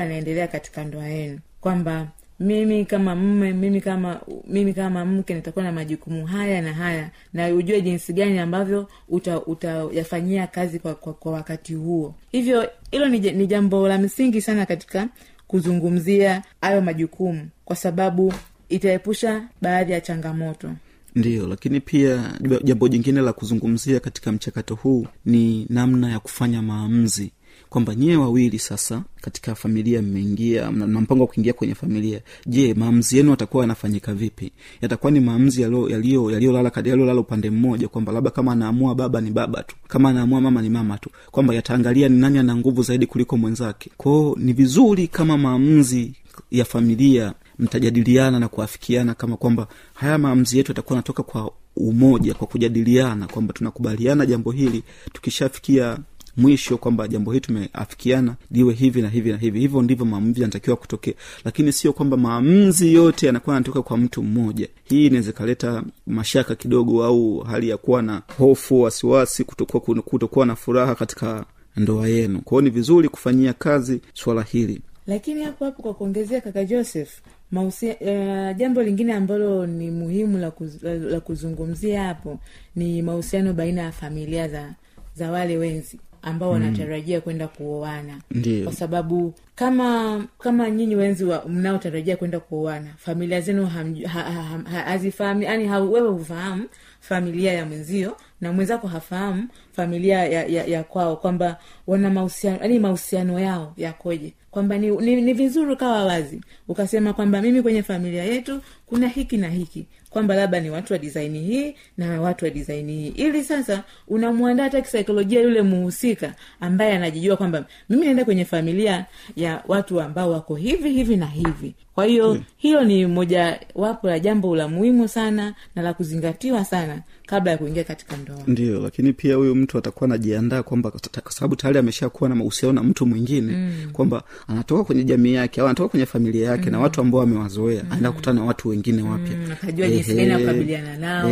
yanaendelea 0.00 0.48
katika 0.48 0.84
ndoa 0.84 1.06
yenu. 1.08 1.38
Kwamba 1.60 2.08
mimi 2.40 2.84
kama 2.84 3.14
mme 3.14 3.52
mimi 3.52 3.80
kama 3.80 4.20
mimi 4.48 4.74
kama 4.74 5.04
mke 5.04 5.34
nitakuwa 5.34 5.64
na 5.64 5.72
majukumu 5.72 6.26
haya 6.26 6.62
na 6.62 6.72
haya 6.72 7.10
na 7.32 7.48
ujue 7.54 7.80
jinsi 7.80 8.12
gani 8.12 8.38
ambavyo 8.38 8.88
uta- 9.08 9.40
utayafanyia 9.46 10.46
kazi 10.46 10.78
kwa, 10.78 10.94
kwa, 10.94 11.14
kwa 11.14 11.32
wakati 11.32 11.74
huo. 11.74 12.14
Hivyo 12.32 12.68
hilo 12.90 13.08
ni, 13.08 13.18
ni 13.20 13.46
jambo 13.46 13.88
la 13.88 13.98
msingi 13.98 14.40
sana 14.40 14.66
katika 14.66 15.08
kuzungumzia 15.46 16.42
hayo 16.60 16.80
majukumu 16.80 17.48
kwa 17.64 17.76
sababu 17.76 18.32
itaepusha 18.68 19.48
baadhi 19.62 19.92
ya 19.92 20.00
changamoto. 20.00 20.70
Ndiyo 21.14 21.46
lakini 21.46 21.80
pia 21.80 22.32
jambo 22.64 22.88
jingine 22.88 23.20
la 23.20 23.32
kuzungumzia 23.32 24.00
katika 24.00 24.32
mchakato 24.32 24.74
huu 24.74 25.06
ni 25.24 25.66
namna 25.70 26.10
ya 26.10 26.20
kufanya 26.20 26.62
maamuzi 26.62 27.32
kwamba 27.68 27.94
nyie 27.94 28.16
wawili 28.16 28.58
sasa 28.58 29.02
katika 29.20 29.54
familia 29.54 30.02
mmeingia 30.02 30.70
mna 30.72 31.00
mpango 31.00 31.22
wa 31.22 31.26
kuingia 31.28 31.52
kwenye 31.52 31.74
familia. 31.74 32.20
Je 32.46 32.74
maamuzi 32.74 33.16
yenu 33.16 33.30
yatakuwa 33.30 33.62
yanafanyika 33.62 34.14
vipi? 34.14 34.52
Yatakuwa 34.82 35.12
ni 35.12 35.20
maamuzi 35.20 35.62
yaliyo- 35.62 35.88
yaliyo- 35.90 36.30
yaliyolala 36.30 36.72
yaliyolala 36.76 37.20
upande 37.20 37.50
mmoja 37.50 37.88
kwamba 37.88 38.12
labda 38.12 38.30
kama 38.30 38.52
anaamua 38.52 38.94
baba 38.94 39.20
ni 39.20 39.30
baba 39.30 39.62
tu 39.62 39.76
kama 39.88 40.08
anaamua 40.08 40.40
mama 40.40 40.62
ni 40.62 40.68
mama 40.70 40.98
tu 40.98 41.10
kwamba 41.30 41.54
yataangalia 41.54 42.08
ni 42.08 42.18
nani 42.20 42.38
ana 42.38 42.56
nguvu 42.56 42.82
zaidi 42.82 43.06
kuliko 43.06 43.36
mwenzake. 43.36 43.90
Kwao 43.96 44.36
ni 44.38 44.52
vizuri 44.52 45.08
kama 45.08 45.38
maamuzi 45.38 46.12
ya 46.50 46.64
familia 46.64 47.34
mtajadiliana 47.58 48.40
na 48.40 48.48
kuafikiana 48.48 49.14
kama 49.14 49.36
kwamba 49.36 49.68
haya 49.94 50.18
maamuzi 50.18 50.56
yetu 50.58 50.70
yatakuwa 50.72 50.98
anatoka 50.98 51.22
kwa 51.22 51.52
umoja 51.76 52.34
kwa 52.34 52.46
kujadiliana 52.46 53.26
kwamba 53.26 53.52
tunakubaliana 53.52 54.26
jambo 54.26 54.50
hili 54.50 54.82
tukishafikia 55.12 55.98
mwisho 56.36 56.78
kwamba 56.78 57.08
jambo 57.08 57.32
hili 57.32 57.40
tumeafikiana 57.40 58.34
liwe 58.50 58.74
hivi 58.74 59.02
na 59.02 59.08
hivi 59.08 59.32
na 59.32 59.36
hivi. 59.38 59.60
Hivyo 59.60 59.82
ndivyo 59.82 60.04
maamuzi 60.06 60.40
yanatakiwa 60.40 60.76
kutokea. 60.76 61.14
Lakini 61.44 61.72
sio 61.72 61.92
kwamba 61.92 62.16
maamuzi 62.16 62.94
yote 62.94 63.26
yanakuwa 63.26 63.56
yanatoka 63.56 63.82
kwa 63.82 63.96
mtu 63.96 64.22
mmoja. 64.22 64.68
Hii 64.84 65.06
inaweza 65.06 65.30
ikaleta 65.30 65.82
mashaka 66.06 66.54
kidogo 66.54 67.04
au 67.04 67.38
hali 67.38 67.68
ya 67.68 67.76
kuwa 67.76 68.02
na 68.02 68.22
hofu 68.38 68.80
wasiwasi 68.82 69.44
kutokuwa 69.44 70.02
kutokuwa 70.02 70.46
na 70.46 70.56
furaha 70.56 70.94
katika 70.94 71.44
ndoa 71.76 72.08
yenu. 72.08 72.40
Kwao 72.42 72.60
ni 72.60 72.70
vizuri 72.70 73.08
kufanyia 73.08 73.52
kazi 73.52 74.00
swala 74.14 74.42
hili. 74.42 74.80
Lakini 75.06 75.42
hapo 75.44 75.64
hapo 75.64 75.82
kwa 75.82 75.94
kuongezea 75.94 76.40
kaka 76.40 76.64
joseph 76.64 77.10
mausia, 77.50 77.96
uh, 78.00 78.56
jambo 78.56 78.82
lingine 78.82 79.12
ambalo 79.12 79.66
ni 79.66 79.90
muhimu 79.90 80.38
la, 80.38 80.50
kuz, 80.50 80.82
la, 80.82 80.94
la 80.94 81.20
kuzungumzia 81.20 82.02
hapo 82.04 82.38
ni 82.76 83.02
mahusiano 83.02 83.52
baina 83.52 83.82
ya 83.82 83.92
familia 83.92 84.48
za 84.48 84.74
za 85.14 85.30
wale 85.30 85.56
wenzi 85.56 86.00
ambao 86.26 86.50
wanatarajia 86.50 87.20
kwenda 87.20 87.48
kuoana. 87.48 88.20
Kwa 88.64 88.72
sababu 88.72 89.34
kama 89.54 90.24
kama 90.38 90.70
nyinyi 90.70 90.96
wenzi 90.96 91.24
mnaotarajia 91.48 92.16
kwenda 92.16 92.40
kuoana 92.40 92.90
familia 92.98 93.40
zenu 93.40 93.66
hazifahami 93.66 94.04
ha- 94.04 94.22
ha- 94.22 94.42
ha- 94.42 95.44
ha- 95.44 95.52
yani 95.52 95.66
ha, 95.66 95.80
wewe 95.80 96.08
hufahamu 96.10 96.64
familia 97.00 97.52
ya 97.52 97.66
mwenzio 97.66 98.16
na 98.40 98.52
mwenzako 98.52 98.86
hafahamu 98.88 99.48
familia 99.72 100.24
ya, 100.24 100.44
ya, 100.46 100.64
ya 100.64 100.84
kwao 100.84 101.16
kwamba 101.16 101.58
wana 101.86 102.10
mahusiano 102.10 102.58
yani 102.62 102.78
mahusiano 102.78 103.40
yao 103.40 103.72
yakoje. 103.76 104.32
Kwamba 104.50 104.78
ni, 104.78 104.90
ni, 104.90 105.20
ni 105.22 105.32
vizuri 105.32 105.72
ukawa 105.72 106.04
wazi 106.04 106.40
ukasema 106.68 107.12
kwamba 107.12 107.42
mimi 107.42 107.62
kwenye 107.62 107.82
familia 107.82 108.24
yetu 108.24 108.60
kuna 108.86 109.08
hiki 109.08 109.36
na 109.36 109.48
hiki 109.48 109.86
kwamba 110.10 110.34
labda 110.34 110.60
ni 110.60 110.70
watu 110.70 110.92
wa 110.92 110.98
disaini 110.98 111.40
hii 111.42 111.74
na 111.98 112.20
watu 112.20 112.44
wa 112.44 112.50
disaini 112.50 112.92
hii. 112.92 113.08
Ili 113.08 113.44
sasa 113.44 113.84
unamwandaa 114.08 114.64
hata 114.64 114.80
kisaikolojia 114.80 115.40
yule 115.40 115.62
muhusika 115.62 116.34
ambaye 116.60 116.92
anajijua 116.92 117.36
kwamba 117.36 117.64
mimi 117.88 118.04
naenda 118.04 118.24
kwenye 118.24 118.44
familia 118.44 119.06
ya 119.36 119.62
watu 119.68 120.00
ambao 120.00 120.30
wako 120.30 120.54
hivi 120.56 120.90
hivi 120.92 121.16
na 121.16 121.26
hivi 121.26 121.74
kwa 121.96 122.04
hiyo 122.04 122.32
hmm. 122.32 122.42
hilo 122.56 122.84
ni 122.84 123.06
moja 123.06 123.60
wapo 123.74 124.06
la 124.08 124.18
jambo 124.18 124.56
la 124.56 124.68
muhimu 124.68 125.08
sana 125.08 125.54
na 125.74 125.82
la 125.82 125.94
kuzingatiwa 125.94 126.64
sana 126.64 127.02
kabla 127.26 127.50
ya 127.50 127.58
kuingia 127.58 127.84
katika 127.84 128.16
ndoa 128.16 128.38
ndio 128.46 128.80
lakini 128.80 129.12
pia 129.12 129.36
huyu 129.36 129.54
mtu 129.54 129.78
atakuwa 129.78 130.08
anajiandaa 130.10 130.62
kwamba 130.62 130.90
kwa 131.22 131.32
sababu 131.32 131.56
tayari 131.56 131.78
ameshakuwa 131.78 132.28
na 132.30 132.34
mahusiano 132.36 132.72
na 132.72 132.82
mtu 132.82 133.06
mwingine 133.06 133.52
mm. 133.52 133.90
kwamba 133.92 134.22
anatoka 134.48 134.84
kwenye 134.84 135.04
jamii 135.04 135.32
yake 135.34 135.60
au 135.60 135.66
anatoka 135.66 135.88
kwenye 135.88 136.06
familia 136.06 136.50
yake 136.50 136.66
mm. 136.66 136.72
na 136.72 136.78
watu 136.80 137.00
ambao 137.00 137.20
amewazoea 137.22 137.80
mm. 137.82 137.86
anaenda 137.86 138.10
kukutana 138.10 138.40
na 138.40 138.46
watu 138.46 138.68
wengine 138.68 139.02
wapya 139.02 139.36
Mm, 139.36 139.52
akajua 139.52 139.88
jinsi 139.88 140.14
gani 140.14 140.30
ya 140.30 140.38
kukabiliana 140.38 140.96
nao. 140.96 141.30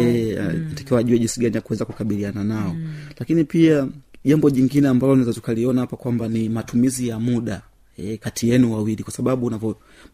takiwa 0.74 1.00
ajue 1.00 1.18
jinsi 1.18 1.40
gani 1.40 1.54
ya 1.54 1.60
kuweza 1.60 1.84
kukabiliana 1.84 2.44
nao 2.44 2.74
mm. 2.74 2.92
lakini 3.18 3.44
pia 3.44 3.88
jambo 4.24 4.50
jingine 4.50 4.88
ambalo 4.88 5.14
naweza 5.14 5.32
tukaliona 5.32 5.80
hapa 5.80 5.96
kwamba 5.96 6.28
ni 6.28 6.48
matumizi 6.48 7.08
ya 7.08 7.18
muda 7.20 7.62
e, 7.98 8.16
kati 8.16 8.48
yenu 8.48 8.72
wawili 8.72 9.02
kwa 9.02 9.12
sababu 9.12 9.52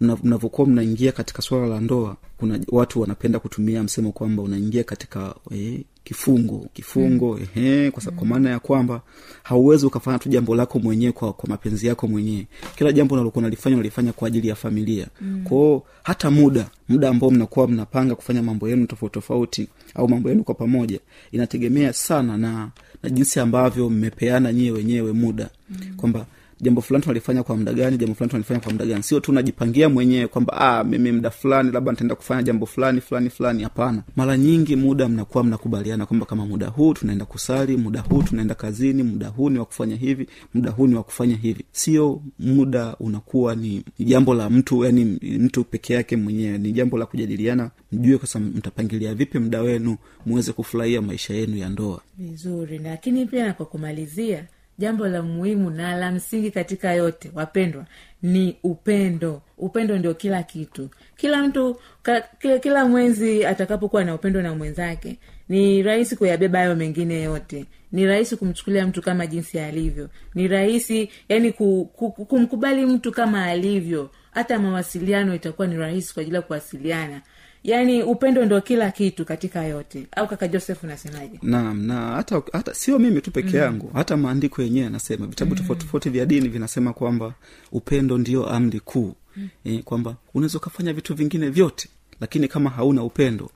mnavyokuwa 0.00 0.66
mnaingia 0.68 1.12
katika 1.12 1.42
swala 1.42 1.66
la 1.66 1.80
ndoa 1.80 2.16
kuna 2.36 2.60
watu 2.68 3.00
wanapenda 3.00 3.38
kutumia 3.38 3.82
msemo 3.82 4.12
kwamba 4.12 4.42
unaingia 4.42 4.84
katika 4.84 5.34
e, 5.54 5.84
kifungo 6.04 6.66
kifungo 6.72 7.36
mm. 7.36 7.46
ehe, 7.56 7.90
kwa, 7.90 8.02
mm. 8.06 8.16
kwa 8.16 8.26
maana 8.26 8.50
ya 8.50 8.58
kwamba 8.58 9.00
hauwezi 9.42 9.86
ukafanya 9.86 10.18
tu 10.18 10.28
jambo 10.28 10.54
lako 10.54 10.78
mwenyewe 10.78 11.12
kwa, 11.12 11.32
kwa 11.32 11.48
mapenzi 11.48 11.86
yako 11.86 12.08
mwenyewe 12.08 12.46
kila 12.76 12.92
jambo 12.92 13.14
unalokuwa 13.14 13.42
nalifanya 13.42 13.76
unalifanya 13.76 14.12
kwa 14.12 14.28
ajili 14.28 14.48
ya 14.48 14.54
familia 14.54 15.06
mm. 15.20 15.44
kwao 15.44 15.82
hata 16.02 16.30
muda 16.30 16.70
muda 16.88 17.08
ambao 17.08 17.30
mnakuwa 17.30 17.68
mnapanga 17.68 18.14
kufanya 18.14 18.42
mambo 18.42 18.68
yenu 18.68 18.86
tofauti 18.86 19.14
tofauti 19.14 19.68
au 19.94 20.08
mambo 20.08 20.28
yenu 20.28 20.44
kwa 20.44 20.54
pamoja 20.54 21.00
inategemea 21.32 21.92
sana 21.92 22.36
na 22.36 22.70
na 23.02 23.10
jinsi 23.10 23.40
ambavyo 23.40 23.90
mmepeana 23.90 24.52
nyie 24.52 24.70
wenyewe 24.70 25.12
muda 25.12 25.50
mm. 25.70 25.76
kwamba 25.96 26.26
jambo 26.60 26.80
fulani 26.80 27.02
tunalifanya 27.02 27.42
kwa 27.42 27.56
muda 27.56 27.72
gani 27.72 27.96
jambo 27.96 28.14
fulani 28.14 28.30
tunalifanya 28.30 28.60
kwa 28.60 28.72
muda 28.72 28.86
gani. 28.86 29.02
Sio 29.02 29.20
tu 29.20 29.32
najipangia 29.32 29.88
mwenyewe 29.88 30.26
kwamba 30.26 30.52
ah, 30.60 30.84
mimi 30.84 31.12
muda 31.12 31.30
fulani 31.30 31.70
labda 31.72 31.90
nitaenda 31.92 32.14
kufanya 32.14 32.42
jambo 32.42 32.66
fulani 32.66 33.00
fulani 33.00 33.30
fulani. 33.30 33.62
Hapana. 33.62 34.02
Mara 34.16 34.36
nyingi 34.38 34.76
muda 34.76 35.08
mnakuwa 35.08 35.44
mnakubaliana 35.44 36.06
kwamba 36.06 36.26
kama 36.26 36.46
muda 36.46 36.66
huu 36.68 36.94
tunaenda 36.94 37.24
kusali 37.24 37.76
muda 37.76 38.00
huu 38.00 38.22
tunaenda 38.22 38.54
kazini 38.54 39.02
muda 39.02 39.28
huu 39.28 39.50
ni 39.50 39.58
wa 39.58 39.64
kufanya 39.64 39.96
hivi 39.96 40.26
muda 40.54 40.70
huu 40.70 40.86
ni 40.86 40.94
wa 40.94 41.02
kufanya 41.02 41.36
hivi. 41.36 41.64
Sio 41.72 42.22
muda 42.38 42.96
unakuwa 43.00 43.54
ni 43.54 43.84
jambo 43.98 44.34
la 44.34 44.50
mtu 44.50 44.84
yani 44.84 45.04
mtu 45.38 45.64
peke 45.64 45.94
yake 45.94 46.16
mwenyewe. 46.16 46.58
Ni 46.58 46.72
jambo 46.72 46.98
la 46.98 47.06
kujadiliana 47.06 47.70
mjue 47.92 48.18
kwasa 48.18 48.40
mtapangilia 48.40 49.14
vipi 49.14 49.38
muda 49.38 49.60
wenu 49.62 49.96
muweze 50.26 50.52
kufurahia 50.52 51.02
maisha 51.02 51.34
yenu 51.34 51.56
ya 51.56 51.68
ndoa. 51.68 52.00
Vizuri. 52.18 52.78
Lakini 52.78 53.26
pia 53.26 53.46
na 53.46 53.52
kwa 53.52 53.66
kumalizia 53.66 54.44
jambo 54.80 55.08
la 55.08 55.22
muhimu 55.22 55.70
na 55.70 55.96
la 55.96 56.10
msingi 56.12 56.50
katika 56.50 56.92
yote 56.92 57.30
wapendwa 57.34 57.84
ni 58.22 58.56
upendo. 58.62 59.42
Upendo 59.58 59.98
ndio 59.98 60.14
kila 60.14 60.42
kitu. 60.42 60.88
Kila 61.16 61.42
mtu 61.42 61.76
ka, 62.02 62.20
kila, 62.20 62.58
kila 62.58 62.84
mwenzi 62.84 63.44
atakapokuwa 63.46 64.04
na 64.04 64.14
upendo 64.14 64.42
na 64.42 64.54
mwenzake 64.54 65.18
ni 65.48 65.82
rahisi 65.82 66.16
kuyabeba 66.16 66.58
hayo 66.58 66.76
mengine 66.76 67.22
yote. 67.22 67.64
Ni 67.92 68.06
rahisi 68.06 68.36
kumchukulia 68.36 68.86
mtu 68.86 69.02
kama 69.02 69.26
jinsi 69.26 69.58
alivyo. 69.58 70.08
Ni 70.34 70.48
rahisi 70.48 71.10
yani 71.28 71.52
ku, 71.52 71.90
ku, 71.96 72.10
ku- 72.12 72.24
kumkubali 72.24 72.86
mtu 72.86 73.12
kama 73.12 73.44
alivyo. 73.46 74.10
Hata 74.30 74.58
mawasiliano 74.58 75.34
itakuwa 75.34 75.68
ni 75.68 75.76
rahisi 75.76 76.14
kwa 76.14 76.20
ajili 76.20 76.36
ya 76.36 76.42
kuwasiliana 76.42 77.20
yaani 77.64 78.02
upendo 78.02 78.44
ndo 78.44 78.60
kila 78.60 78.90
kitu 78.90 79.24
katika 79.24 79.64
yote. 79.64 80.06
Au 80.16 80.28
kaka 80.28 80.48
joseph 80.48 80.84
unasemaje? 80.84 81.38
Naam 81.42 81.86
na 81.86 81.94
hata, 82.00 82.42
hata 82.52 82.74
sio 82.74 82.98
mimi 82.98 83.20
tu 83.20 83.30
peke 83.30 83.56
yangu 83.56 83.86
mm. 83.86 83.92
hata 83.94 84.16
maandiko 84.16 84.62
yenyewe 84.62 84.84
yanasema 84.84 85.26
vitabu 85.26 85.54
tofauti 85.54 85.80
tofauti 85.84 86.10
vya 86.10 86.26
dini 86.26 86.48
vinasema 86.48 86.92
kwamba 86.92 87.34
upendo 87.72 88.18
ndio 88.18 88.46
amri 88.48 88.80
kuu. 88.80 89.14
Mm. 89.36 89.48
e, 89.64 89.78
kwamba 89.82 90.16
unaweza 90.34 90.58
ukafanya 90.58 90.92
vitu 90.92 91.14
vingine 91.14 91.50
vyote 91.50 91.88
lakini 92.20 92.48
kama 92.48 92.70
hauna 92.70 93.02
upendo 93.04 93.50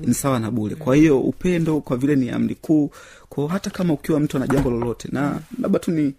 Ni 0.00 0.14
sawa 0.14 0.40
na 0.40 0.46
ni 0.46 0.52
bule 0.56 0.74
kwa 0.74 0.96
hiyo 0.96 1.20
upendo 1.20 1.80
kwa 1.80 1.96
vile 1.96 2.16
ni 2.16 2.30
amri 2.30 2.54
kuu 2.54 2.90
kwao 3.28 3.46
hata 3.46 3.70
kama 3.70 3.94
ukiwa 3.94 4.20
mtu 4.20 4.36
ana 4.36 4.46
jambo 4.46 4.70
lolote 4.70 5.08
na 5.12 5.40
labda 5.60 5.78
tu 5.78 5.90
ni 5.90 6.14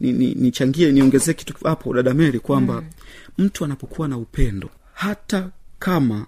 nichangie 0.00 0.86
ni, 0.86 0.92
ni 0.92 0.98
niongezee 1.00 1.32
kitu 1.32 1.54
hapo 1.64 1.94
dada 1.94 2.14
meri 2.14 2.38
kwamba 2.40 2.74
mm. 2.82 2.88
mtu 3.38 3.64
anapokuwa 3.64 4.08
na 4.08 4.18
upendo 4.18 4.70
hata 4.92 5.50
kama 5.78 6.26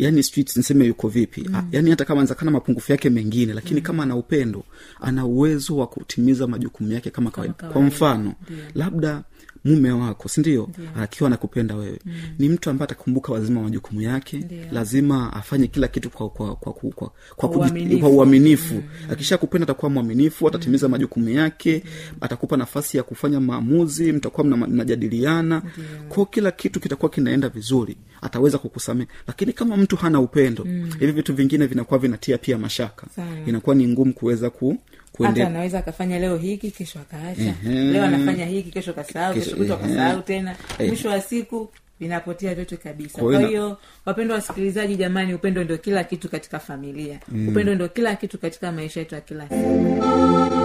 yani 0.00 0.22
street 0.22 0.56
niseme 0.56 0.84
yuko 0.86 1.08
vipi 1.08 1.48
mm. 1.48 1.68
yani 1.72 1.90
hata 1.90 2.04
kama 2.04 2.20
anaweza 2.20 2.50
mapungufu 2.50 2.92
yake 2.92 3.10
mengine 3.10 3.52
lakini 3.52 3.80
mm. 3.80 3.86
kama 3.86 4.02
ana 4.02 4.16
upendo 4.16 4.64
ana 5.00 5.26
uwezo 5.26 5.76
wa 5.76 5.86
kutimiza 5.86 6.46
majukumu 6.46 6.92
yake 6.92 7.10
kama 7.10 7.30
kawaida 7.30 7.54
kwa 7.54 7.82
mfano 7.82 8.34
labda 8.74 9.22
mume 9.64 9.90
wako 9.92 10.28
sindio 10.28 10.68
akiwa 10.96 11.26
anakupenda 11.26 11.74
wewe 11.76 11.98
mm. 12.04 12.12
ni 12.38 12.48
mtu 12.48 12.70
ambaye 12.70 12.84
atakumbuka 12.84 13.32
lazima 13.32 13.62
majukumu 13.62 14.00
yake 14.02 14.36
Ndiyo. 14.38 14.64
lazima 14.72 15.32
afanye 15.32 15.66
kila 15.66 15.88
kitu 15.88 16.10
kwa 16.10 16.28
kwa 16.30 16.56
kwa, 16.56 16.72
kwa, 16.72 16.92
kwa, 16.94 17.10
kwa, 17.36 17.50
uaminifu. 17.50 18.00
kwa 18.00 18.08
uaminifu 18.10 18.74
mm. 18.74 18.82
akisha 19.10 19.38
kupenda 19.38 19.62
atakuwa 19.64 19.90
mwaminifu 19.90 20.48
atatimiza 20.48 20.88
majukumu 20.88 21.28
yake 21.28 21.82
atakupa 22.20 22.56
nafasi 22.56 22.96
ya 22.96 23.02
kufanya 23.02 23.40
maamuzi 23.40 24.12
mtakuwa 24.12 24.46
mna- 24.46 24.66
mnajadiliana 24.66 25.62
kwao 26.08 26.26
kila 26.26 26.50
kitu 26.50 26.80
kitakuwa 26.80 27.10
kinaenda 27.10 27.48
vizuri 27.48 27.96
ataweza 28.22 28.58
kukusamea 28.58 29.06
lakini 29.26 29.52
kama 29.52 29.76
mtu 29.76 29.96
hana 29.96 30.20
upendo 30.20 30.64
mm. 30.64 30.90
hivi 30.98 31.12
vitu 31.12 31.34
vingine 31.34 31.66
vinakuwa 31.66 31.98
vinatia 32.00 32.38
pia 32.38 32.58
mashaka 32.58 33.06
Sana. 33.16 33.46
inakuwa 33.46 33.74
ni 33.76 33.88
ngumu 33.88 34.12
kuweza 34.14 34.50
ku 34.50 34.78
hata 35.18 35.46
anaweza 35.46 35.78
akafanya 35.78 36.18
leo 36.18 36.36
hiki 36.36 36.70
kesho 36.70 36.98
akaacha 36.98 37.42
Ehe. 37.66 37.74
leo 37.92 38.04
anafanya 38.04 38.46
hiki 38.46 38.70
kesho 38.70 38.92
kasahau 38.92 39.34
Kesho, 39.34 39.56
kutwa 39.56 39.76
kasahau 39.76 40.20
tena 40.22 40.56
Eh. 40.78 40.88
mwisho 40.88 41.08
wa 41.08 41.20
siku 41.20 41.68
vinapotea 42.00 42.54
vyote 42.54 42.76
kabisa 42.76 43.22
Kwa 43.22 43.36
hiyo 43.36 43.48
hiyo 43.48 43.78
wapendwa 44.06 44.36
wasikilizaji 44.36 44.96
jamani 44.96 45.34
upendo 45.34 45.64
ndio 45.64 45.78
kila 45.78 46.04
kitu 46.04 46.28
katika 46.28 46.58
familia 46.58 47.20
mm. 47.28 47.48
upendo 47.48 47.74
ndio 47.74 47.88
kila 47.88 48.14
kitu 48.16 48.38
katika 48.38 48.72
maisha 48.72 49.00
yetu 49.00 49.14
ya 49.14 49.20
kila 49.20 49.48
siku 49.48 50.59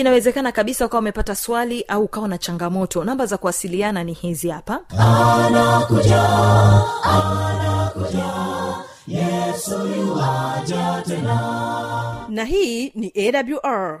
msikilizaji 0.00 0.08
inawezekana 0.10 0.52
kabisa 0.52 0.86
ukawa 0.86 1.00
umepata 1.00 1.34
swali 1.34 1.84
au 1.88 2.04
ukawa 2.04 2.28
na 2.28 2.38
changamoto. 2.38 3.04
Namba 3.04 3.26
za 3.26 3.36
kuwasiliana 3.38 4.04
ni 4.04 4.12
hizi 4.12 4.48
hapa. 4.48 4.80
Na 12.28 12.44
hii 12.44 12.92
ni 12.94 13.12
awr 13.16 14.00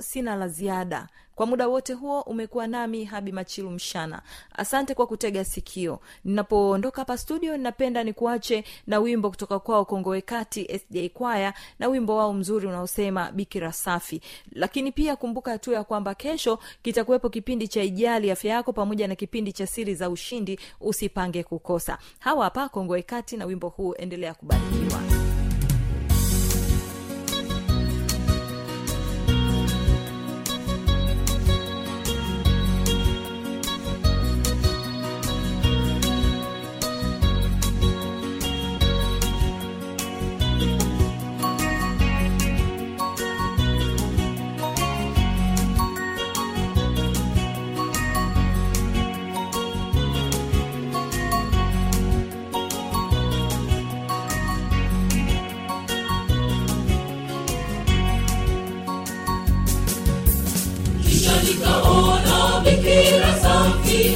sina 0.00 0.36
la 0.36 0.48
ziada. 0.48 1.08
Kwa 1.34 1.46
muda 1.46 1.68
wote 1.68 1.92
huo 1.92 2.20
umekuwa 2.20 2.66
nami 2.66 3.04
habi 3.04 3.32
machilu 3.32 3.70
mshana 3.70 4.22
asante 4.56 4.94
kwa 4.94 5.06
kutega 5.06 5.44
sikio. 5.44 6.00
Ninapoondoka 6.24 7.00
hapa 7.00 7.18
studio 7.18 7.56
ninapenda 7.56 8.04
nikuache 8.04 8.64
na 8.86 8.98
wimbo 8.98 9.30
kutoka 9.30 9.58
kwao 9.58 9.84
kongowekati 9.84 10.78
sj 10.78 11.08
kwaya 11.14 11.54
na 11.78 11.88
wimbo 11.88 12.16
wao 12.16 12.32
mzuri 12.32 12.66
unaosema 12.66 13.32
bikira 13.32 13.72
safi. 13.72 14.20
Lakini 14.52 14.92
pia 14.92 15.16
kumbuka 15.16 15.58
tu 15.58 15.72
ya 15.72 15.84
kwamba 15.84 16.14
kesho 16.14 16.58
kitakuwepo 16.82 17.28
kipindi 17.28 17.68
cha 17.68 17.82
ijali 17.82 18.30
afya 18.30 18.54
yako 18.54 18.72
pamoja 18.72 19.08
na 19.08 19.14
kipindi 19.14 19.52
cha 19.52 19.66
siri 19.66 19.94
za 19.94 20.10
ushindi 20.10 20.60
usipange 20.80 21.42
kukosa. 21.42 21.98
Hawa 22.18 22.44
hapa 22.44 22.68
kongowekati 22.68 23.36
na 23.36 23.44
wimbo 23.46 23.68
huu 23.68 23.94
endelea 23.98 24.34
kubarikiwa 24.34 25.27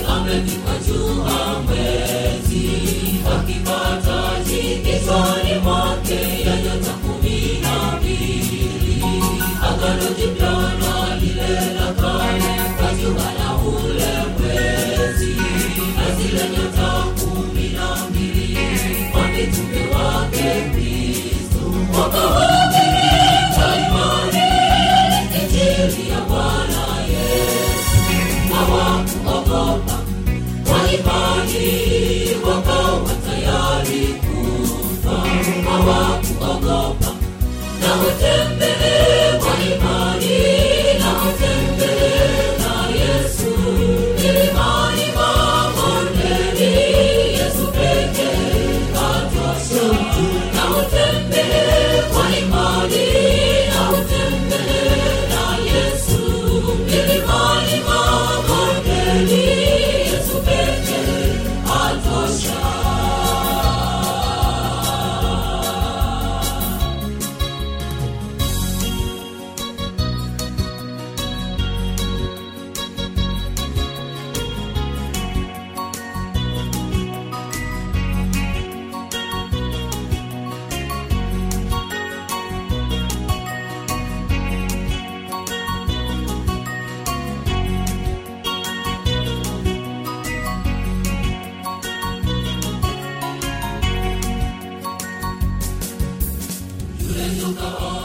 Ameni 0.08 0.52
kwa 0.52 0.74
juu 0.78 1.22